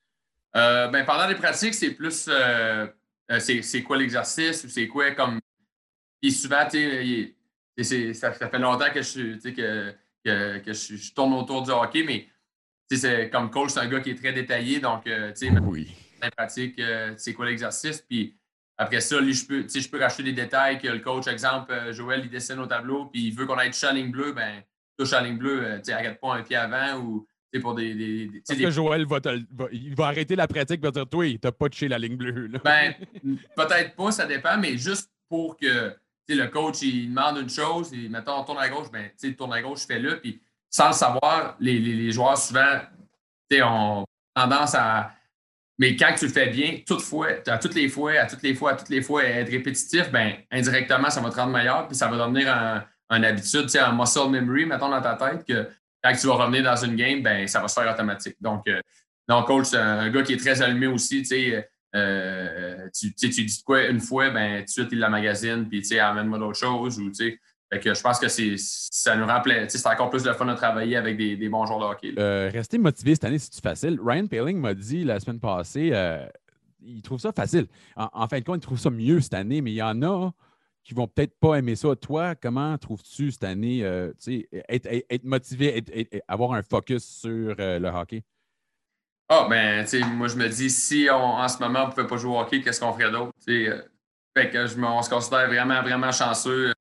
[0.57, 2.87] Euh, ben, pendant les pratiques, c'est plus euh,
[3.31, 5.41] euh, c'est quoi l'exercice ou c'est quoi comme.
[6.23, 7.35] Puis souvent, tu
[7.83, 11.71] sais, ça, ça fait longtemps que je, que, que, que je, je tourne autour du
[11.71, 12.29] hockey, mais
[12.88, 14.81] tu sais, c'est- comme coach, c'est un gars qui est très détaillé.
[14.81, 15.95] Donc, tu sais, Oui.
[16.23, 16.81] les pratiques,
[17.19, 18.01] c'est quoi l'exercice.
[18.01, 18.38] Puis
[18.83, 21.92] après ça, lui, je peux, je peux racheter des détails que le coach, exemple, euh,
[21.92, 24.33] Joël, il dessine au tableau, puis il veut qu'on ait touché à la ligne bleue,
[24.33, 24.62] ben
[24.99, 27.27] touche à la ligne bleue, euh, tu arrête pas un pied avant ou
[27.61, 27.95] pour des.
[27.95, 31.07] des- des- que Joël va, te va- il va arrêter la pratique et va dire
[31.07, 32.47] Toi, t'as pas touché la ligne bleue.
[32.47, 32.59] là.
[32.64, 32.95] Ben,
[33.57, 35.95] peut-être pas, ça dépend, mais juste pour que
[36.29, 39.35] le coach il demande une chose, et mettons, on tourne à gauche, ben, tu sais,
[39.35, 40.18] tourne à gauche, fais-le.
[40.21, 40.40] Puis
[40.71, 42.79] sans le savoir, les, les- les joueurs souvent
[43.51, 45.12] tu sais, ont tendance à.
[45.78, 48.72] Mais quand tu le fais bien, toutefois, à toutes les fois, à toutes les fois,
[48.72, 52.08] à toutes les fois, être répétitif, ben, indirectement, ça va te rendre meilleur, puis ça
[52.08, 55.68] va devenir un, un habitude, un muscle memory, mettons, dans ta tête, que
[56.02, 58.37] quand tu vas revenir dans une game, ben, ça va se faire automatique.
[58.40, 58.80] Donc, euh,
[59.46, 61.68] coach, un gars qui est très allumé aussi, tu sais.
[61.94, 65.98] euh, tu, tu dis quoi une fois, ben, tout de suite, il la magazine, puis
[65.98, 66.98] amène-moi d'autres choses.
[66.98, 67.38] Ou, tu sais,
[67.72, 69.26] fait que je pense que c'est, ça nous
[69.70, 72.14] sais, c'est encore plus le fun de travailler avec des, des bons joueurs de hockey.
[72.18, 73.98] Euh, rester motivé cette année, c'est facile?
[74.04, 76.26] Ryan Paling m'a dit la semaine passée, euh,
[76.82, 77.66] il trouve ça facile.
[77.96, 80.02] En, en fin de compte, il trouve ça mieux cette année, mais il y en
[80.02, 80.32] a
[80.85, 81.96] qui vont peut-être pas aimer ça.
[81.96, 84.12] Toi, comment trouves-tu cette année, euh,
[84.68, 88.22] être, être- être motivé, être- avoir un focus sur le hockey?
[89.30, 91.92] Ah, ben, tu sais, moi, je me dis, si on- en ce moment, on ne
[91.92, 93.32] pouvait pas jouer au hockey, qu'est-ce qu'on ferait d'autre?
[93.46, 96.72] Fait que je on se considère vraiment, vraiment chanceux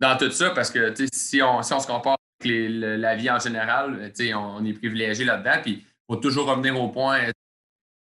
[0.00, 3.38] dans tout ça parce que, si on, si on se compare avec la vie en
[3.38, 5.62] général, sais, on, est privilégié là-dedans.
[5.62, 7.30] Puis, il faut toujours revenir au point.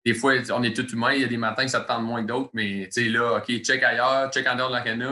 [0.05, 1.13] Des fois, on est tout humain.
[1.13, 3.57] Il y a des matins que ça te tente moins que d'autres, mais, là, OK,
[3.63, 5.11] check ailleurs, check en dehors de l'arena.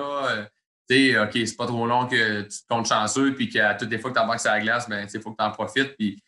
[0.92, 3.98] euh, OK, c'est pas trop long que tu te comptes chanceux, puis qu'à toutes les
[3.98, 5.96] fois que tu embarques sur la glace, ben, il faut que tu en profites.
[5.98, 6.22] Puis,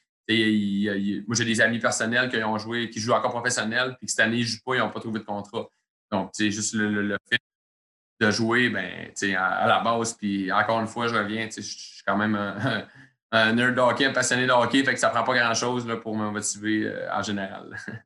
[1.27, 4.21] moi, j'ai des amis personnels qui ont joué, qui jouent encore professionnels, puis que cette
[4.21, 5.67] année, ils ne jouent pas, ils n'ont pas trouvé de contrat.
[6.11, 7.37] Donc, c'est juste le, le- le fait
[8.19, 10.13] de jouer, ben, à, à la base.
[10.13, 12.86] Puis, encore une fois, je reviens, je suis quand même un,
[13.32, 16.15] un nerd de hockey, un passionné de hockey, fait que ça prend pas grand-chose pour
[16.15, 17.75] me motiver euh, en général.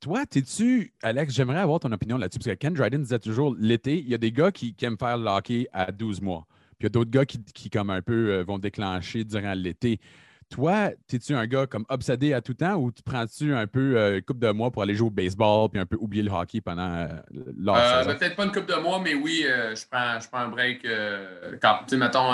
[0.00, 3.98] Toi, t'es-tu, Alex, j'aimerais avoir ton opinion là-dessus, parce que Ken Dryden disait toujours l'été,
[3.98, 6.46] il y a des gars qui, qui aiment faire le hockey à 12 mois.
[6.78, 9.54] Puis il y a d'autres gars qui, qui, comme un peu, euh, vont déclencher durant
[9.54, 10.00] l'été.
[10.54, 14.14] Toi, es-tu un gars comme obsédé à tout temps ou tu prends-tu un peu euh,
[14.18, 16.60] une couple de mois pour aller jouer au baseball puis un peu oublier le hockey
[16.60, 17.08] pendant euh,
[17.76, 20.48] Euh, Peut-être pas une coupe de mois, mais oui, euh, je, prends, je prends un
[20.48, 20.84] break.
[20.84, 22.32] euh, quand, tu sais, mettons,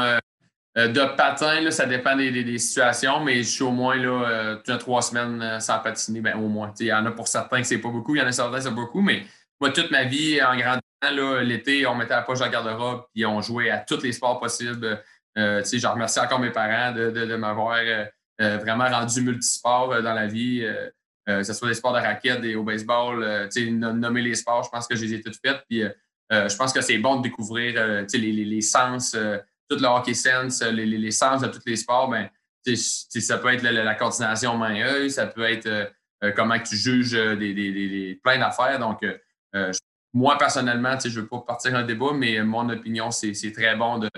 [0.76, 4.56] de patin, là, ça dépend des, des- des situations, mais je suis au moins là,
[4.78, 6.74] trois semaines sans patiner, ben, au moins.
[6.78, 8.58] Il y en a pour certains que c'est pas beaucoup, il y en a certains
[8.58, 9.22] que c'est beaucoup, mais
[9.60, 13.24] moi, toute ma vie, en grandissant, l'été, on mettait la poche dans le garde-robe, puis
[13.24, 15.02] on jouait à tous les sports possibles.
[15.38, 18.04] Euh, je remercie encore mes parents de, de- de m'avoir euh,
[18.40, 20.62] euh, vraiment rendu multisport euh, dans la vie.
[20.64, 20.88] euh,
[21.26, 24.88] que ce soit des sports de raquettes et au baseball, nommer les sports, je pense
[24.88, 25.62] que je les ai toutes faites.
[25.68, 25.84] Puis,
[26.30, 29.12] je pense que c'est bon de découvrir les, les- les sens,
[29.68, 32.08] tout le hockey sense, les, les- sens de tous les sports.
[32.08, 32.28] Ben,
[32.66, 35.92] ça peut être la, la- coordination main-œil, ça peut être
[36.34, 38.80] comment tu juges des, des- des- plein d'affaires.
[38.80, 39.04] Donc,
[40.12, 43.98] moi, personnellement, je ne veux pas partir un débat, mais mon opinion, c'est très bon
[43.98, 44.08] de,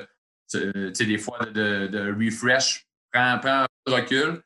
[0.52, 2.86] tu sais, des fois, de, refresh.
[3.12, 4.42] Prends, prends un de recul,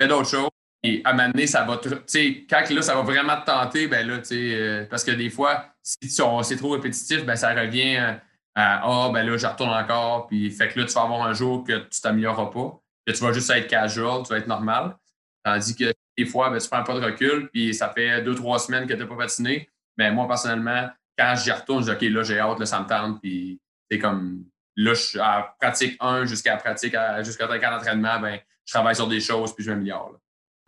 [0.00, 0.50] fais d'autres choses.
[0.84, 1.78] Et à m'amener, ça va.
[1.78, 5.66] Tu quand là, ça va vraiment te tenter, ben là, euh, parce que des fois,
[5.82, 8.12] si c'est trop répétitif, ben ça revient euh,
[8.54, 10.28] à Ah, ben là, je retourne encore.
[10.28, 13.24] Puis fait que là, tu vas avoir un jour que tu t'amélioreras pas, que tu
[13.24, 14.96] vas juste être casual, tu vas être normal.
[15.44, 18.58] Tandis que des fois, ben, tu prends pas de recul, puis ça fait deux, trois
[18.60, 19.68] semaines que tu n'as pas patiné.
[19.96, 22.86] Mais moi, personnellement, quand j'y retourne, je dis OK, là, j'ai hâte, là, ça me
[22.86, 23.20] tente.
[23.20, 24.44] Puis c'est comme
[24.76, 29.20] là, je suis à pratique 1 jusqu'à pratique, jusqu'à d'entraînement, ben, je travaille sur des
[29.20, 30.10] choses, puis je m'améliore.
[30.12, 30.18] là.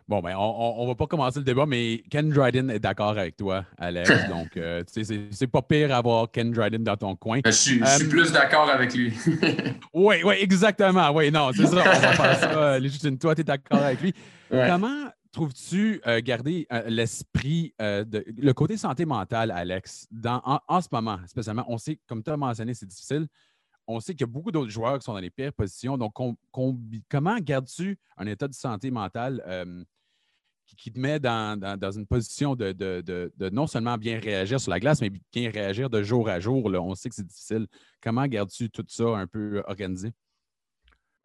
[0.07, 3.37] Bon, ben, on ne va pas commencer le débat, mais Ken Dryden est d'accord avec
[3.37, 4.09] toi, Alex.
[4.29, 7.39] Donc, euh, tu sais, c'est- pas pire d'avoir Ken Dryden dans ton coin.
[7.45, 9.13] Je suis, je suis Euh, plus d'accord avec lui.
[9.93, 11.11] Oui, oui, exactement.
[11.11, 11.77] Oui, non, c'est ça.
[11.77, 12.51] On va faire ça.
[12.57, 14.13] euh, Légitime, toi, tu es d'accord avec lui.
[14.51, 14.67] Ouais.
[14.69, 21.19] Comment trouves-tu euh, garder euh, l'esprit, euh, le côté santé mentale, Alex, en, ce moment,
[21.27, 21.65] spécialement?
[21.67, 23.27] On sait, comme tu as mentionné, c'est difficile.
[23.87, 25.97] On sait qu'il y a beaucoup d'autres joueurs qui sont dans les pires positions.
[25.97, 26.13] Donc,
[27.09, 29.43] comment gardes-tu un état de santé mentale
[30.77, 34.79] qui, te met dans, dans- une position de- de non seulement bien réagir sur la
[34.79, 36.69] glace, mais bien réagir de jour à jour?
[36.69, 36.81] là?
[36.81, 37.67] On sait que c'est difficile.
[38.01, 40.13] Comment gardes-tu tout ça un peu organisé?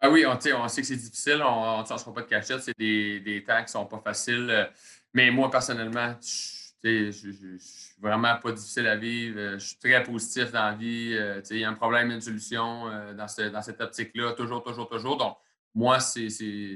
[0.01, 0.33] Ah oui, on,
[0.63, 3.57] on sait que c'est difficile, on ne fera pas de cachette, c'est des, des temps
[3.59, 4.49] qui ne sont pas faciles.
[4.51, 4.67] euh,
[5.15, 9.39] Mais moi, personnellement, je, je, suis vraiment pas difficile à vivre.
[9.39, 11.15] euh, Je suis très positif dans la vie.
[11.15, 14.89] euh, Il y a un problème, une solution dans, ce- dans cette optique-là, toujours, toujours,
[14.89, 15.17] toujours.
[15.17, 15.37] Donc,
[15.75, 16.29] moi, c'est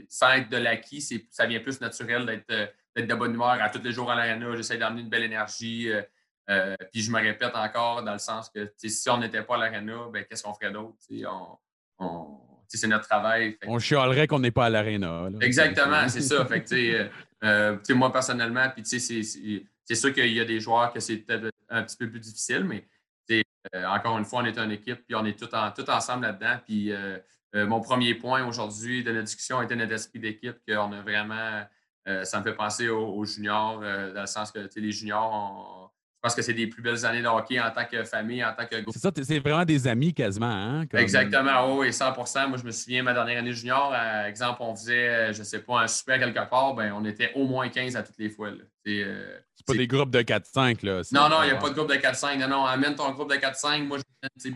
[0.08, 3.92] sans être de l'acquis, ça vient plus naturel d'être de bonne humeur à tous les
[3.92, 4.56] jours à l'arena.
[4.56, 5.90] J'essaie d'amener une belle énergie.
[6.48, 9.58] euh, puis je me répète encore dans le sens que si on n'était pas à
[9.58, 10.96] l'arena, ben, qu'est-ce qu'on ferait d'autre?
[11.28, 11.58] On-
[11.98, 13.56] on- C'est notre travail.
[13.60, 15.28] Fait On chialerait qu'on n'est pas à l'aréna.
[15.40, 16.44] Exactement, c'est ça.
[16.46, 17.08] Fait que, euh,
[17.44, 21.82] euh, moi, personnellement, puis, c'est- sûr qu'il y a des joueurs que c'est peut-être un
[21.82, 22.84] petit peu plus difficile, mais
[23.74, 26.22] euh, encore une fois, on est une équipe, puis on est tout, en, tout ensemble
[26.26, 26.58] là-dedans.
[26.64, 27.18] Puis euh,
[27.54, 31.64] mon premier point aujourd'hui de la discussion était notre esprit d'équipe, qu'on a vraiment,
[32.24, 35.79] ça me fait penser aux, aux juniors, dans le sens que les juniors, on-
[36.22, 38.66] pense que c'est des plus belles années de hockey en tant que famille, en tant
[38.66, 38.92] que groupe.
[38.92, 40.46] C'est ça, c'est vraiment des amis quasiment.
[40.50, 40.86] Hein?
[40.86, 44.74] comme- Exactement, oui, 100% Moi, je me souviens, ma dernière année junior, à exemple, on
[44.76, 47.68] faisait, euh, je ne sais pas, un super quelque part, ben, on était au moins
[47.68, 48.50] 15 à toutes les fois.
[48.84, 50.82] C'est, euh, C'est pas des groupes de 4-5.
[50.82, 51.02] là.
[51.12, 52.38] Non, non, il n'y a pas de groupe de 4-5.
[52.38, 53.86] Non, non, amène ton groupe de 4-5.
[53.86, 54.50] Moi, je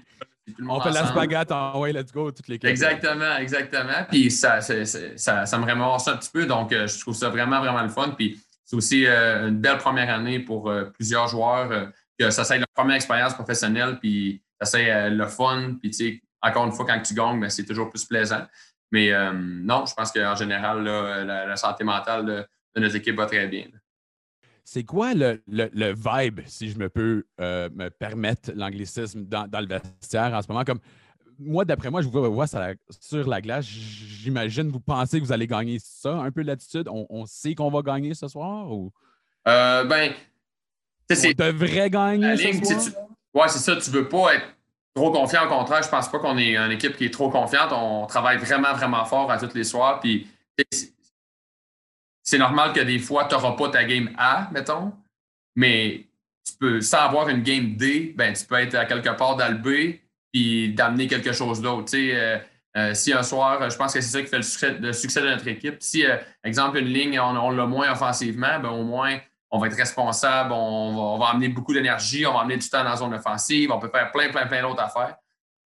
[0.69, 1.21] On fait la ensemble.
[1.23, 2.71] spaghette en ouais, let's go, toutes les quatre.
[2.71, 4.05] Exactement, exactement.
[4.11, 6.45] Puis ça, ça, ça me remercie un petit peu.
[6.47, 8.11] Donc, euh, je trouve ça vraiment, vraiment le fun.
[8.11, 11.71] Puis c'est aussi euh, une belle première année pour euh, plusieurs joueurs.
[11.71, 11.87] euh,
[12.19, 15.75] que ça soit leur première expérience professionnelle, puis ça euh, le fun.
[15.81, 18.47] Puis, tu sais, encore une fois, quand tu gagnes, ben, c'est toujours plus plaisant.
[18.93, 23.65] Mais non, je pense qu'en général, la, santé mentale de, notre équipe va très bien.
[24.63, 29.61] C'est quoi le, le- le vibe, si je me peux me permettre l'anglicisme, dans, dans
[29.61, 30.63] le vestiaire en ce moment?
[30.63, 30.79] Comme
[31.39, 33.65] moi, d'après moi, je vous vois sur la, sur la glace.
[33.67, 36.89] J'imagine, vous pensez que vous allez gagner ça, un peu l'attitude?
[36.89, 38.93] On, on sait qu'on va gagner ce soir ou?
[39.47, 40.13] Euh, ben,
[41.11, 42.83] on devrait gagner La ce ligne, soir?
[42.85, 43.77] tu- Ouais, c'est ça.
[43.77, 44.47] Tu veux pas être
[44.95, 45.45] trop confiant.
[45.47, 47.73] Au contraire, je pense pas qu'on est une équipe qui est trop confiante.
[47.73, 49.99] On travaille vraiment, vraiment fort à tous les soirs.
[50.01, 50.27] Puis
[50.73, 50.95] c'est-
[52.23, 54.93] c'est normal que des fois, tu n'auras pas ta game A, mettons.
[55.57, 56.07] Mais
[56.47, 59.49] tu peux, sans avoir une game D, ben, tu peux être à quelque part dans
[59.51, 59.99] le B
[60.35, 61.93] puis d'amener quelque chose d'autre.
[61.95, 62.39] Euh,
[62.77, 65.47] euh, si un soir, je pense que c'est ça qui fait le succès, de notre
[65.47, 65.77] équipe.
[65.79, 69.17] Si, euh, exemple, une ligne, on, l'a moins offensivement, ben, au moins,
[69.53, 72.91] on va être responsable, on va, amener beaucoup d'énergie, on va amener du temps dans
[72.91, 75.15] la zone offensive, on peut faire plein, plein, plein d'autres affaires.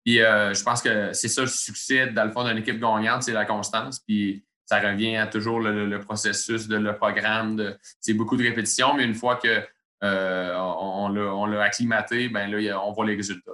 [0.04, 3.22] Puis euh, je pense que c'est ça le succès, dans le fond, d'une équipe gagnante,
[3.22, 4.00] c'est la constance.
[4.00, 7.76] Puis ça revient à toujours le, processus, de, le programme.
[8.02, 9.64] C'est beaucoup de répétitions, mais une fois que
[10.04, 13.52] euh, on, on l'a- acclimaté, ben là, on voit les résultats.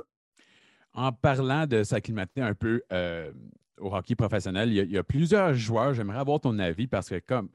[0.94, 3.32] En parlant de s'acclimater un peu euh,
[3.80, 5.94] au hockey professionnel, il y, a, plusieurs joueurs.
[5.94, 7.50] J'aimerais avoir ton avis parce que comme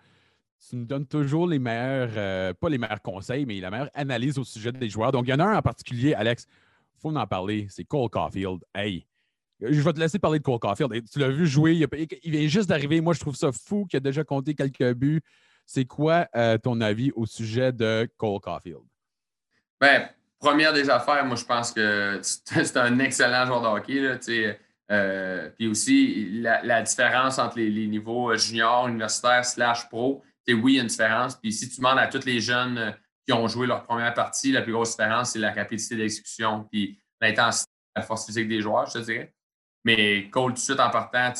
[0.68, 4.38] tu nous donnes toujours les meilleurs, euh, pas les meilleurs conseils, mais la meilleure analyse
[4.38, 5.12] au sujet des joueurs.
[5.12, 8.08] Donc, il y en a un en particulier, Alex, il faut en parler, c'est Cole
[8.08, 8.64] Caulfield.
[8.74, 9.06] Hey,
[9.60, 11.08] je vais te laisser parler de Cole Caulfield.
[11.10, 13.00] Tu l'as vu jouer, il vient juste d'arriver.
[13.00, 15.22] Moi, je trouve ça fou qu'il a déjà compté quelques buts.
[15.64, 18.82] C'est quoi euh, ton avis au sujet de Cole Caulfield?
[19.80, 24.00] Ben, première des affaires, moi, je pense que c'est c'est un excellent joueur de hockey.
[24.00, 24.18] Là.
[24.92, 30.22] Euh, puis aussi, la, la différence entre les, les niveaux euh, junior, universitaire, slash pro,
[30.54, 31.34] oui, il y a une différence.
[31.36, 32.90] Puis si tu demandes à tous les jeunes euh,
[33.26, 37.00] qui ont joué leur première partie, la plus grosse différence, c'est la rapidité d'exécution puis
[37.20, 39.32] l'intensité, la force physique des joueurs, je te dirais.
[39.84, 41.32] Mais Cole, tout de suite en partant,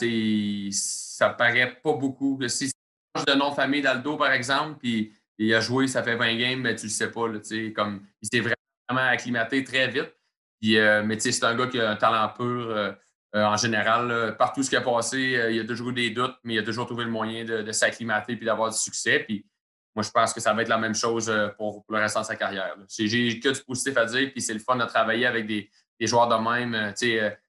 [0.71, 2.39] ça paraît pas beaucoup.
[2.49, 2.71] Si
[3.17, 6.03] changes de nom de famille dans le dos, par exemple, puis il a joué, ça
[6.03, 7.29] fait 20 games, mais tu le sais pas.
[7.29, 7.41] Là,
[7.75, 8.55] comme, il s'est vraiment
[8.89, 10.13] acclimaté très vite.
[10.61, 12.93] Puis, euh, mais c'est un gars qui a un talent pur euh,
[13.35, 14.09] euh, en général.
[14.09, 14.33] là.
[14.33, 16.63] partout ce qui a passé, euh, il a toujours eu des doutes, mais il a
[16.63, 19.21] toujours trouvé le moyen de, s'acclimater puis d'avoir du succès.
[19.21, 19.47] Puis
[19.95, 22.37] moi, je pense que ça va être la même chose pour, le restant de sa
[22.37, 22.75] carrière.
[22.89, 26.07] J'ai que du positif à dire, puis c'est le fun de travailler avec des, des
[26.07, 26.93] joueurs de même.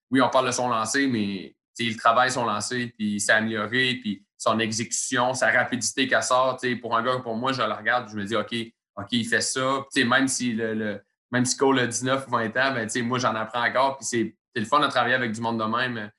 [0.10, 4.00] Oui, on parle de son lancer, mais il travaille son lancer, puis il s'est amélioré,
[4.02, 6.58] puis son exécution, sa rapidité qu'elle sort.
[6.82, 8.56] Pour un gars, pour moi, je le regarde, je me dis, OK,
[8.96, 9.86] OK, il fait ça.
[9.94, 12.90] Tu sais, même si le, le- même si Cole a 19 ou 20 ans, ben,
[13.04, 13.98] moi, j'en apprends encore.
[13.98, 16.12] Puis c'est le fun de travailler avec du monde de même.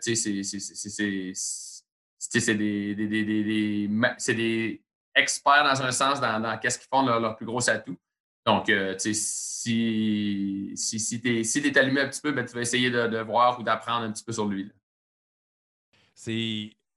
[0.00, 0.42] C'est-
[2.54, 4.80] des, des,
[5.14, 7.96] experts dans un sens dans, qu'est-ce qu'ils font leur, leur plus gros atout.
[8.46, 12.62] Donc, euh, si, si, si tu es, si allumé un petit peu, ben, tu vas
[12.62, 14.70] essayer de, de voir ou d'apprendre un petit peu sur lui.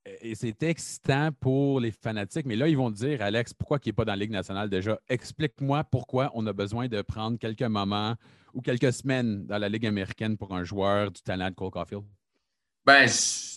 [0.06, 3.94] Et c'est excitant pour les fanatiques, mais là, ils vont dire, Alex, pourquoi il n'est
[3.94, 5.00] pas dans la Ligue nationale déjà?
[5.08, 8.16] Explique-moi pourquoi on a besoin de prendre quelques moments
[8.54, 12.04] ou quelques semaines dans la Ligue américaine pour un joueur du talent de Cole Caulfield.
[12.86, 13.08] Ben,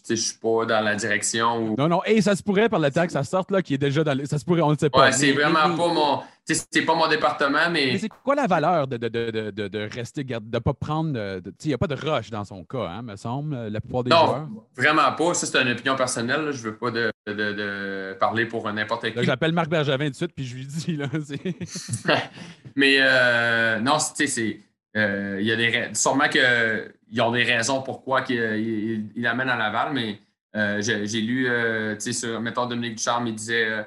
[0.09, 1.75] je suis pas dans la direction où.
[1.77, 3.79] Non, non, et ça se pourrait par le temps que ça sorte, là, qui est
[3.79, 4.25] déjà dans le...
[4.25, 5.07] Ça se pourrait, on ne sait pas.
[5.07, 6.23] Ouais, c'est vraiment pas mon.
[6.45, 7.91] C'est pas mon département, mais.
[7.93, 11.41] mais c'est quoi la valeur de, de, de, de, de rester, de ne pas prendre.
[11.65, 14.11] Il n'y a pas de rush dans son cas, hein, me semble, la plupart des
[14.11, 14.49] non, joueurs.
[14.77, 15.35] vraiment pas.
[15.35, 16.43] Ça, c'est une opinion personnelle.
[16.43, 16.53] Là.
[16.53, 19.25] Je veux pas de, de, parler pour n'importe qui.
[19.25, 20.97] J'appelle Marc Bergevin tout de suite, puis je lui dis.
[20.97, 21.09] Là,
[22.77, 24.61] mais euh, non, c'est.
[24.97, 29.57] Euh, il y a des sûrement qu'ils ont des raisons pourquoi ils il, amènent à
[29.57, 30.19] Laval, mais
[30.57, 33.87] euh, j'ai lu, euh, tu sais, sur, mettons, Dominique Ducharme, il disait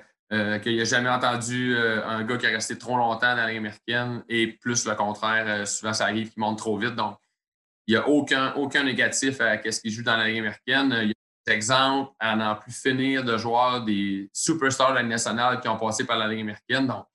[0.61, 4.45] qu'il n'a jamais entendu un gars qui a resté trop longtemps dans la américaine et
[4.45, 6.93] plus le contraire, souvent ça arrive qu'il monte trop vite.
[6.93, 7.17] Donc,
[7.87, 10.95] il n'y a aucun, aucun négatif à ce qu'il joue dans la Ligue américaine.
[11.01, 11.13] Il y a
[11.47, 15.67] des exemples à n'en plus finir de joueurs, des superstars de la Ligue nationale qui
[15.67, 16.85] ont passé par la Ligue américaine.
[16.85, 17.05] Donc,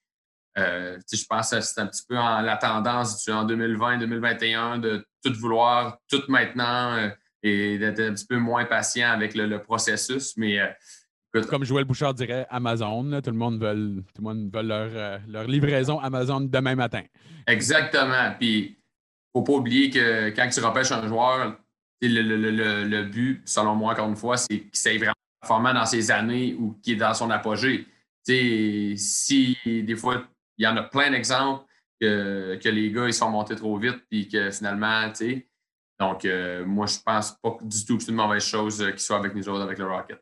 [0.56, 5.34] euh, je pense que c'est un petit peu en, la tendance en 2020-2021 de tout
[5.34, 7.08] vouloir, tout maintenant euh,
[7.42, 10.36] et d'être un petit peu moins patient avec le, processus.
[10.36, 14.62] Mais euh, comme Joël Bouchard dirait, Amazon, tout le monde veut, tout le monde veut
[14.62, 17.02] leur, leur, livraison Amazon demain matin.
[17.48, 18.34] Exactement.
[18.38, 21.56] Puis, il ne faut pas oublier que quand tu repêches un joueur,
[22.00, 25.86] le, le, le, but, selon moi, encore une fois, c'est qu'il s'est vraiment performant dans
[25.86, 27.86] ses années ou qu'il est dans son apogée.
[28.24, 30.24] si des fois
[30.58, 31.64] il y en a plein d'exemples
[32.00, 35.48] que, que, les gars ils sont montés trop vite puis que finalement, tu sais.
[35.98, 39.00] Donc, euh, moi, je pense pas du tout que c'est une mauvaise chose euh, qu'ils
[39.00, 40.20] soient avec nous autres, avec le Rocket.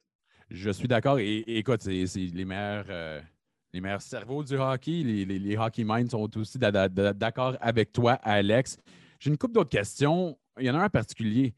[0.50, 1.18] Je suis d'accord.
[1.18, 3.20] Et, écoute, c'est les meilleurs, euh,
[3.72, 5.02] les meilleurs cerveaux du hockey.
[5.02, 8.78] Les, les, hockey minds sont aussi d'accord avec toi, Alex.
[9.18, 10.38] J'ai une couple d'autres questions.
[10.58, 11.54] Il y en a un en particulier.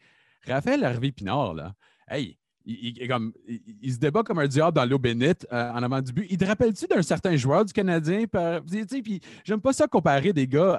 [0.47, 1.75] Raphaël Harvey Pinard, là.
[2.07, 6.01] Hey, il, comme, il, se débat comme un diable dans l'eau bénite euh, en avant
[6.01, 6.27] du but.
[6.31, 8.25] Il te rappelle-tu d'un certain joueur du Canadien?
[8.27, 10.75] Puis j'aime pas ça comparer des gars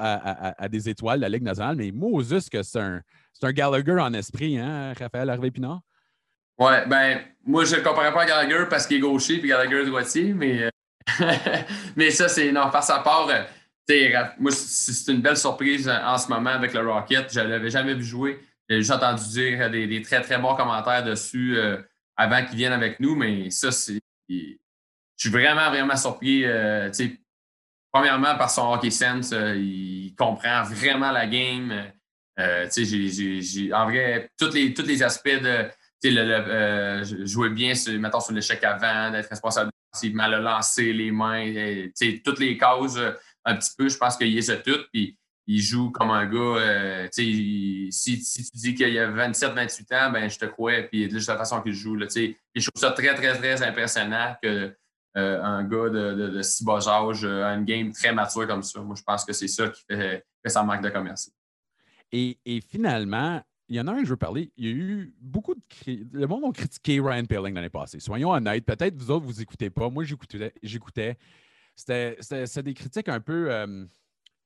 [0.57, 3.01] à, des étoiles de la Ligue nationale, mais Moses, que c'est un,
[3.41, 5.81] un, Gallagher en esprit, hein, Raphaël Harvey-Pinard?
[6.57, 9.49] Ouais, ben, moi, je ne le comparais pas à Gallagher parce qu'il est gaucher puis
[9.49, 10.69] Gallagher est droitier, mais, euh,
[11.95, 13.43] mais ça, c'est, non, face à part, euh,
[14.39, 17.31] moi, c'est une belle surprise en ce moment avec le Rocket.
[17.31, 18.39] Je ne l'avais jamais vu jouer.
[18.69, 21.77] J'ai entendu dire des, très, très bons commentaires dessus euh,
[22.15, 23.99] avant qu'ils viennent avec nous, mais ça, c'est.
[24.27, 24.57] Je
[25.17, 26.43] suis vraiment, vraiment surpris.
[26.45, 26.91] Euh,
[27.91, 31.71] premièrement, par son hockey sense, euh, il comprend vraiment la game.
[32.37, 35.69] en vrai, tous les, tous les aspects de
[36.03, 39.71] le, jouer bien, sur, mettons, sur l'échec avant, d'être responsable
[40.13, 41.53] mal le lancer, les mains,
[42.23, 43.01] toutes les causes,
[43.45, 44.89] un petit peu, je pense qu'il y a toutes.
[44.91, 45.17] Puis,
[45.47, 46.39] il joue comme un gars.
[46.39, 50.83] Euh, si, si, tu dis qu'il a 27-28 ans, ben je te crois.
[50.83, 51.95] Puis de la façon qu'il joue.
[51.95, 54.73] Là, je trouve ça très, très, très impressionnant qu'un
[55.17, 58.81] euh, gars de, de, si bas âge a une game très mature comme ça.
[58.81, 61.31] Moi, je pense que c'est ça qui fait, sa marque de commerce.
[62.11, 64.51] Et, et, finalement, il y en a un que je veux parler.
[64.57, 65.61] Il y a eu beaucoup de.
[66.11, 67.99] Le monde a critiqué Ryan Pelling l'année passée.
[67.99, 68.65] Soyons honnêtes.
[68.65, 69.89] Peut-être vous autres, vous n'écoutez pas.
[69.89, 70.05] Moi,
[70.63, 71.17] j'écoutais.
[71.75, 73.49] C'était des critiques un peu.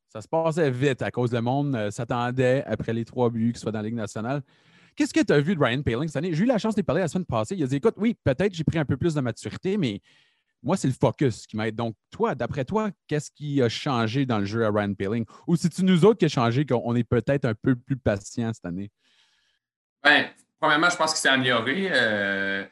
[0.09, 3.59] Ça se passait vite à cause le monde euh, s'attendait après les trois buts qu'il
[3.59, 4.41] soit dans la Ligue nationale.
[4.95, 6.33] Qu'est-ce que tu as vu de Ryan Paling cette année?
[6.33, 7.55] J'ai eu la chance de parler la semaine passée.
[7.55, 10.01] Il a dit écoute, oui, peut-être j'ai pris un peu plus de maturité, mais
[10.63, 11.75] moi, c'est le focus qui m'aide.
[11.75, 15.25] Donc, toi, d'après toi, qu'est-ce qui a changé dans le jeu à Ryan Paling?
[15.47, 18.65] Ou c'est-tu nous autres qui a changé qu'on est peut-être un peu plus patient cette
[18.65, 18.91] année?
[20.03, 20.29] Bien,
[20.59, 21.89] premièrement, je pense qu'il s'est amélioré.
[21.91, 22.65] Euh,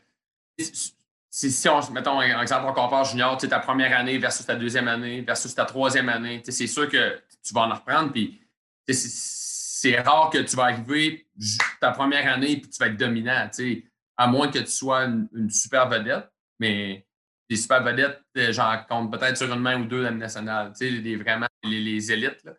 [1.29, 5.21] si, on, mettons, un exemple, on compare junior, ta première année versus ta deuxième année
[5.21, 8.11] versus ta troisième année, c'est sûr que tu vas en reprendre.
[8.11, 8.39] Puis
[8.89, 11.27] c'est rare que tu vas arriver
[11.79, 13.49] ta première année et tu vas être dominant,
[14.17, 16.29] à moins que tu sois une, super vedette.
[16.59, 17.05] Mais
[17.49, 20.73] les super vedettes, euh, j'en compte peut-être sur une main ou deux dans le national,
[20.79, 22.49] les, vraiment les, élites.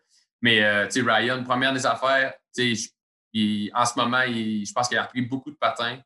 [0.41, 5.51] Mais euh, Ryan, première des affaires, en ce moment, je pense qu'il a repris beaucoup
[5.51, 5.99] de patins.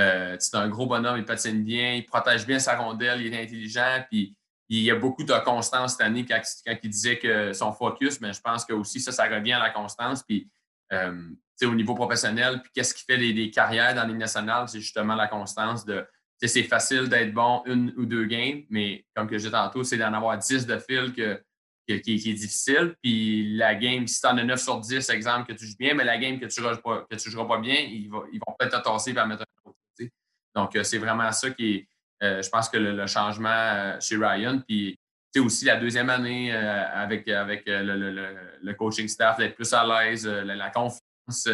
[0.00, 3.42] Euh, c'est un gros bonhomme, il patine bien, il protège bien sa rondelle, il est
[3.42, 4.34] intelligent, puis
[4.78, 6.40] il y a beaucoup de constance cette année quand,
[6.82, 9.70] il disait que son focus, mais je pense que aussi ça, ça revient à la
[9.70, 10.22] constance.
[10.22, 10.48] Puis,
[10.92, 11.28] euh,
[11.62, 15.28] au niveau professionnel, puis qu'est-ce qui fait des, carrières dans les nationales, c'est justement la
[15.28, 16.04] constance de.
[16.44, 20.12] C'est facile d'être bon une ou deux games, mais comme que disais tantôt, c'est d'en
[20.12, 21.40] avoir 10 de fil que,
[21.86, 22.96] qui, est difficile.
[23.00, 25.94] Puis la game, si tu en as 9 sur 10, exemple, que tu joues bien,
[25.94, 26.66] mais la game que tu ne
[27.30, 28.24] joueras, pas bien, ils, vont,
[28.58, 29.78] peut-être te tasser et mettre un autre.
[30.56, 31.88] Donc, euh, c'est vraiment ça qui est,
[32.22, 34.98] je pense que le, changement euh, chez Ryan, puis
[35.38, 41.48] aussi la deuxième année avec, avec le, coaching staff, d'être plus à l'aise, la, confiance.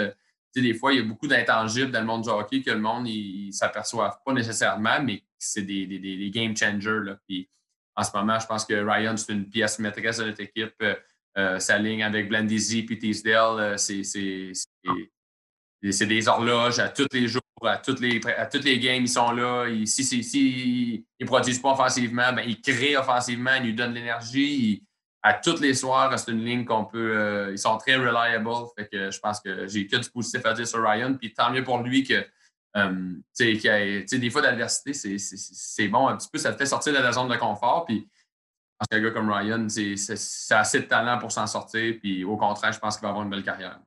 [0.55, 3.07] des fois, il y a beaucoup d'intangibles dans le monde du hockey que le monde
[3.07, 7.01] ne s'aperçoit pas nécessairement, mais c'est des, des, game changers.
[7.05, 7.17] Là.
[7.29, 7.49] Puis,
[7.95, 10.85] en ce moment, je pense que Ryan, c'est une pièce maîtresse de notre équipe.
[11.59, 14.03] sa ligne avec Blandisi et Teasdale, c'est
[16.07, 19.33] des horloges à tous les jours à toutes les, à toutes les games, ils sont
[19.33, 19.67] là.
[19.69, 23.97] Ils, si si, ils produisent pas offensivement, ben, ils créent offensivement, ils nous donnent de
[23.97, 24.83] l'énergie.
[25.23, 27.17] À tous les soirs, c'est une ligne qu'on peut.
[27.17, 28.51] euh, ils sont très reliable.
[28.77, 31.15] Fait que je pense que j'ai que du positif à dire sur Ryan.
[31.15, 32.25] Puis tant mieux pour lui que.
[32.77, 36.39] euh, des fois, d'adversité, c'est- bon un petit peu.
[36.39, 37.85] Ça te fait sortir de la zone de confort.
[37.85, 38.09] Puis
[38.79, 41.97] pense qu'un gars comme Ryan, c'est assez de talent pour s'en sortir.
[42.01, 43.81] Puis au contraire, je pense qu'il va avoir une belle carrière.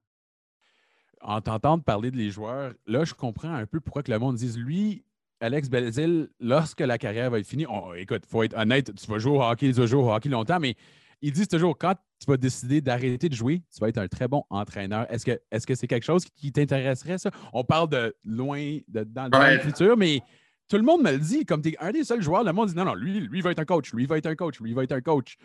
[1.23, 4.35] En t'entendant parler de les joueurs, là, je comprends un peu pourquoi que le monde
[4.35, 5.03] dise lui,
[5.39, 9.07] Alex Belzil, lorsque la carrière va être finie, on- écoute, il faut être honnête, tu
[9.09, 10.75] vas jouer au hockey, tu vas jouer au hockey longtemps, mais
[11.21, 14.27] ils disent toujours quand tu vas décider d'arrêter de jouer, tu vas être un très
[14.27, 15.11] bon entraîneur.
[15.11, 17.31] Est-ce que est-ce que c'est quelque chose qui t'intéresserait, ça?
[17.53, 19.55] On parle de loin, de, dans, dans Ouais.
[19.55, 20.21] le futur, mais
[20.67, 21.45] tout le monde me le dit.
[21.45, 23.51] Comme tu es un des seuls joueurs, le monde dit non, non, lui, lui va
[23.51, 25.37] être un coach, lui va être un coach, lui va être un coach.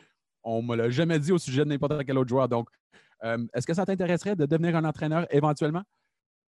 [0.42, 2.48] On ne me l'a jamais dit au sujet de n'importe quel autre joueur.
[2.48, 2.68] Donc,
[3.22, 5.82] est-ce que ça t'intéresserait de devenir un entraîneur éventuellement?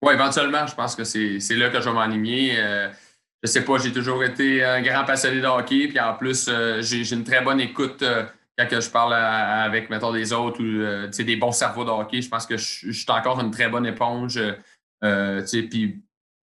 [0.03, 2.55] Oui, éventuellement, je pense que c'est là que je vais m'aligner.
[2.59, 2.89] Euh,
[3.43, 5.89] je sais pas, j'ai toujours été un grand passionné de hockey.
[5.89, 8.25] Puis en plus, euh, j'ai une très bonne écoute euh,
[8.59, 12.21] quand je parle avec, mettons, des autres ou euh, des bons cerveaux de hockey.
[12.21, 14.41] Je pense que je, suis encore une très bonne éponge.
[15.05, 16.03] Euh, puis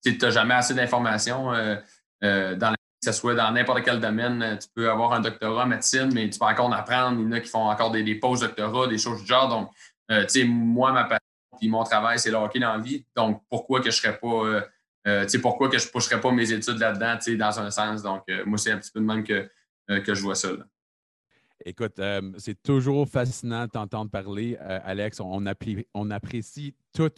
[0.03, 1.77] tu n'as jamais assez d'informations euh,
[2.25, 5.65] euh, dans que ce soit dans n'importe quel domaine, euh, tu peux avoir un doctorat
[5.65, 7.19] en médecine, mais tu peux encore en apprendre.
[7.19, 9.49] Il y en a qui font encore des, des post-doctorats, des choses du genre.
[9.49, 9.71] Donc,
[10.11, 11.19] euh, moi, ma passion
[11.59, 13.05] puis mon travail, c'est le hockey dans la vie.
[13.15, 14.45] Donc, pourquoi que je serais pas.
[14.47, 14.63] euh,
[15.07, 18.03] euh, pourquoi que je ne pusherais pas mes études là-dedans, dans un sens?
[18.03, 19.51] Donc, moi, c'est un petit peu de même que,
[19.89, 20.53] que je vois ça.
[20.53, 20.65] là.
[21.65, 22.01] Écoute,
[22.39, 25.21] c'est toujours fascinant de t'entendre parler, Alex.
[25.21, 25.45] On,
[25.95, 27.11] on apprécie tout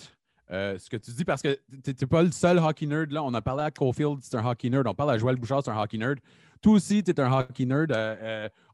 [0.51, 3.13] ce que tu dis parce que tu n'es pas le seul hockey nerd.
[3.13, 3.23] Là.
[3.23, 4.87] On a parlé à Caulfield, c'est un hockey nerd.
[4.89, 6.19] On parle à Joël Bouchard, c'est un hockey nerd.
[6.61, 7.93] Toi aussi, tu es un hockey nerd.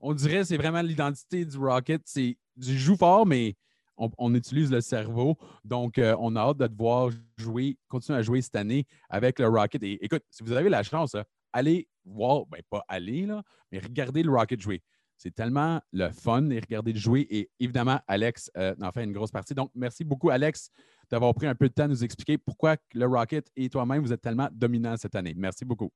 [0.01, 2.03] On dirait que c'est vraiment l'identité du Rocket.
[2.07, 3.55] C'est du joue fort, mais
[3.99, 5.37] on, on utilise le cerveau.
[5.65, 9.39] Donc, euh, on a hâte de te voir jouer, continuer à jouer cette année avec
[9.39, 9.83] le Rocket.
[9.83, 13.79] Et écoute, si vous avez la chance, là, allez voir, ben pas aller, là, mais
[13.79, 14.83] regardez le Rocket jouer.
[15.17, 17.27] C'est tellement le fun de les regarder de jouer.
[17.29, 19.53] Et évidemment, Alex euh, en fait une grosse partie.
[19.53, 20.71] Donc, merci beaucoup, Alex,
[21.11, 24.13] d'avoir pris un peu de temps à nous expliquer pourquoi le Rocket et toi-même, vous
[24.13, 25.35] êtes tellement dominants cette année.
[25.37, 25.91] Merci beaucoup.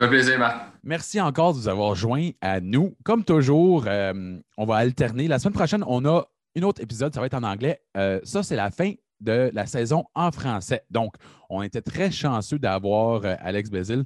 [0.00, 0.72] Fait plaisir, Marc.
[0.84, 2.96] Merci encore de vous avoir joints à nous.
[3.04, 5.26] Comme toujours, euh, on va alterner.
[5.26, 6.24] La semaine prochaine, on a
[6.58, 7.82] un autre épisode, ça va être en anglais.
[7.96, 10.84] Euh, ça, c'est la fin de la saison en français.
[10.90, 11.14] Donc,
[11.50, 14.04] on était très chanceux d'avoir euh, Alex Bézil.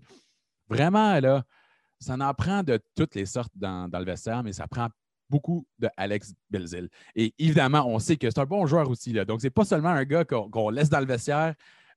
[0.69, 1.45] Vraiment, là,
[2.01, 4.89] ça en prend de toutes les sortes dans, le vestiaire, mais ça prend
[5.31, 6.89] beaucoup de Alex Belzil.
[7.15, 9.13] Et évidemment, on sait que c'est un bon joueur aussi.
[9.13, 9.25] Là.
[9.25, 11.55] Donc, c'est pas seulement un gars qu'on laisse dans le vestiaire.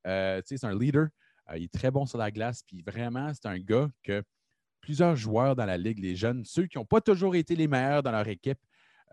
[0.07, 1.07] Euh, c'est un leader.
[1.55, 2.63] Il est très bon sur la glace.
[2.65, 4.23] Puis vraiment, c'est un gars que
[4.81, 8.03] plusieurs joueurs dans la ligue, les jeunes, ceux qui n'ont pas toujours été les meilleurs
[8.03, 8.59] dans leur équipe,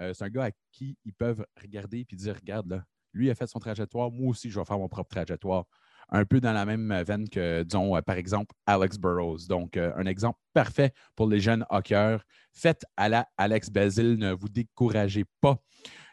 [0.01, 3.34] euh, c'est un gars à qui ils peuvent regarder et dire Regarde, là, lui a
[3.34, 5.64] fait son trajectoire, moi aussi, je vais faire mon propre trajectoire.
[6.09, 9.47] Un peu dans la même veine que, disons, euh, par exemple, Alex Burrows.
[9.49, 12.22] Donc, euh, un exemple parfait pour les jeunes hockeyeurs.
[12.53, 15.57] Faites à la Alex Basil, ne vous découragez pas.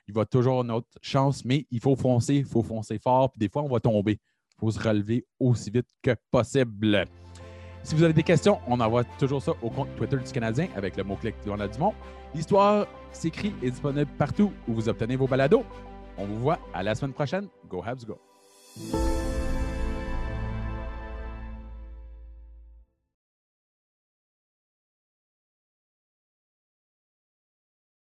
[0.07, 3.31] Il va toujours autre chance, mais il faut foncer, il faut foncer fort.
[3.31, 4.13] Puis des fois, on va tomber.
[4.13, 7.05] Il faut se relever aussi vite que possible.
[7.83, 10.97] Si vous avez des questions, on envoie toujours ça au compte Twitter du Canadien avec
[10.97, 11.93] le mot-clic Joanna Dumont.
[12.35, 15.63] L'histoire s'écrit et disponible partout où vous obtenez vos balados.
[16.17, 17.47] On vous voit à la semaine prochaine.
[17.69, 18.17] Go Habs Go!